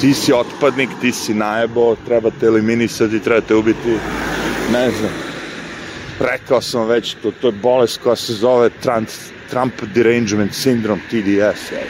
ti 0.01 0.15
si 0.15 0.33
otpadnik, 0.33 0.91
ti 1.01 1.13
si 1.13 1.35
najebo, 1.35 1.97
treba 2.07 2.31
te 2.41 2.47
eliminisati, 2.47 3.21
treba 3.21 3.41
te 3.41 3.55
ubiti, 3.55 3.99
ne 4.73 4.91
znam. 4.91 5.13
Rekao 6.21 6.61
sam 6.61 6.87
već, 6.87 7.17
to, 7.23 7.31
to 7.41 7.49
je 7.49 7.53
bolest 7.53 8.01
koja 8.03 8.17
se 8.17 8.33
zove 8.33 8.71
trans, 8.83 9.35
Trump 9.51 9.75
Derangement 9.95 10.53
Syndrome, 10.53 11.01
TDS. 11.09 11.73
Je. 11.73 11.87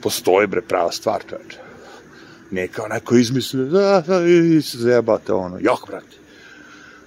Postoji, 0.00 0.46
bre, 0.46 0.62
prava 0.62 0.92
stvar, 0.92 1.22
čoveče. 1.28 1.58
Nije 2.50 2.68
kao 2.68 2.88
neko 2.88 3.16
izmislio, 3.16 3.64
da, 3.64 4.02
da, 4.06 4.26
i 4.26 4.62
se 4.62 4.78
zajebate, 4.78 5.32
ono, 5.32 5.58
jok, 5.60 5.86
brate. 5.86 6.16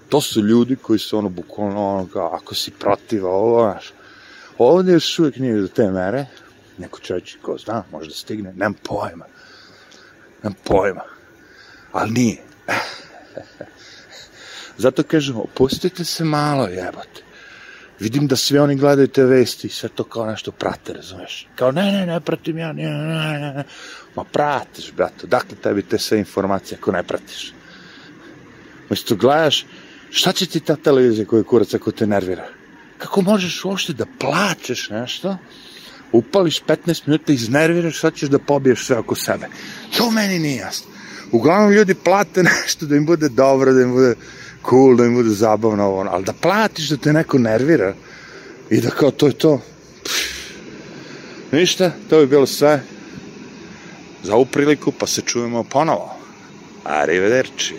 To 0.10 0.22
su 0.22 0.42
ljudi 0.42 0.76
koji 0.76 1.00
su, 1.00 1.18
ono, 1.18 1.30
bukvalno, 1.30 1.88
ono, 1.88 2.08
kao, 2.14 2.34
ako 2.34 2.56
si 2.56 2.72
protiv 2.72 3.26
ovo, 3.26 3.72
znaš, 3.72 3.94
ovde 4.58 4.94
još 4.94 5.20
uvijek 5.20 5.38
nije 5.38 5.62
do 5.62 5.68
te 5.68 5.92
mere, 5.92 6.26
neko 6.80 7.00
čovječ, 7.00 7.38
ko 7.42 7.58
zna, 7.58 7.84
možda 7.92 8.14
stigne, 8.14 8.54
nemam 8.54 8.74
pojma. 8.84 9.26
Nemam 10.44 10.58
pojma. 10.64 11.04
Ali 11.92 12.12
nije. 12.12 12.38
Zato 14.78 15.04
kažem, 15.04 15.38
opustite 15.38 16.06
se 16.06 16.24
malo, 16.24 16.68
jebote. 16.68 17.30
Vidim 18.00 18.28
da 18.28 18.36
svi 18.36 18.60
oni 18.60 18.76
gledaju 18.76 19.08
te 19.08 19.24
vesti 19.24 19.68
i 19.68 19.70
sve 19.70 19.90
to 19.90 20.04
kao 20.04 20.26
nešto 20.26 20.52
prate, 20.52 20.94
razumeš? 20.94 21.48
Kao, 21.56 21.72
ne, 21.72 21.92
ne, 21.92 22.06
ne 22.06 22.20
pratim 22.20 22.58
ja, 22.58 22.74
ne, 22.74 22.84
ne, 22.84 23.40
ne, 23.40 23.54
ne. 23.54 23.64
Ma 24.16 24.24
pratiš, 24.24 24.94
brato, 24.94 25.28
dakle 25.28 25.58
tebi 25.64 25.82
te 25.82 25.98
sve 25.98 26.20
informacije 26.20 26.78
ako 26.82 26.92
ne 26.92 27.04
pratiš? 27.04 27.54
Mesto 28.90 29.16
gledaš, 29.16 29.66
šta 30.10 30.32
će 30.32 30.46
ti 30.46 30.60
ta 30.60 30.76
televizija 30.76 31.26
koja 31.26 31.38
je 31.38 31.44
kurac 31.44 31.74
ako 31.74 31.92
te 31.92 32.08
nervira? 32.08 32.48
Kako 32.98 33.22
možeš 33.22 33.66
uopšte 33.66 33.94
da 33.94 34.06
plaćeš 34.20 34.90
nešto, 34.90 35.38
upališ 36.12 36.64
15 36.64 37.02
minuta, 37.08 37.34
iznerviraš, 37.34 38.00
sad 38.00 38.16
ćeš 38.16 38.30
da 38.30 38.40
pobiješ 38.40 38.86
sve 38.86 38.98
oko 38.98 39.16
sebe. 39.16 39.48
To 39.98 40.12
meni 40.12 40.40
nije 40.40 40.58
jasno. 40.58 40.92
Uglavnom 41.32 41.72
ljudi 41.72 41.94
plate 41.94 42.44
nešto 42.64 42.86
da 42.86 42.96
im 42.96 43.06
bude 43.06 43.30
dobro, 43.30 43.74
da 43.74 43.82
im 43.82 43.92
bude 43.92 44.16
cool, 44.70 44.96
da 44.96 45.06
im 45.06 45.16
bude 45.16 45.30
zabavno 45.30 45.86
ovo, 45.86 46.08
ali 46.12 46.26
da 46.26 46.34
platiš 46.34 46.90
da 46.90 46.98
te 46.98 47.14
neko 47.14 47.38
nervira 47.38 47.94
i 48.70 48.82
da 48.82 48.90
kao 48.90 49.12
to 49.12 49.28
je 49.28 49.34
to. 49.34 49.62
Pff, 50.04 50.40
ništa, 51.52 51.92
to 52.10 52.20
bi 52.20 52.28
bilo 52.28 52.46
sve 52.46 52.84
za 54.24 54.36
ovu 54.36 54.46
priliku, 54.46 54.92
pa 54.92 55.08
se 55.08 55.22
čujemo 55.22 55.64
ponovo. 55.64 56.16
Arrivederci. 56.84 57.74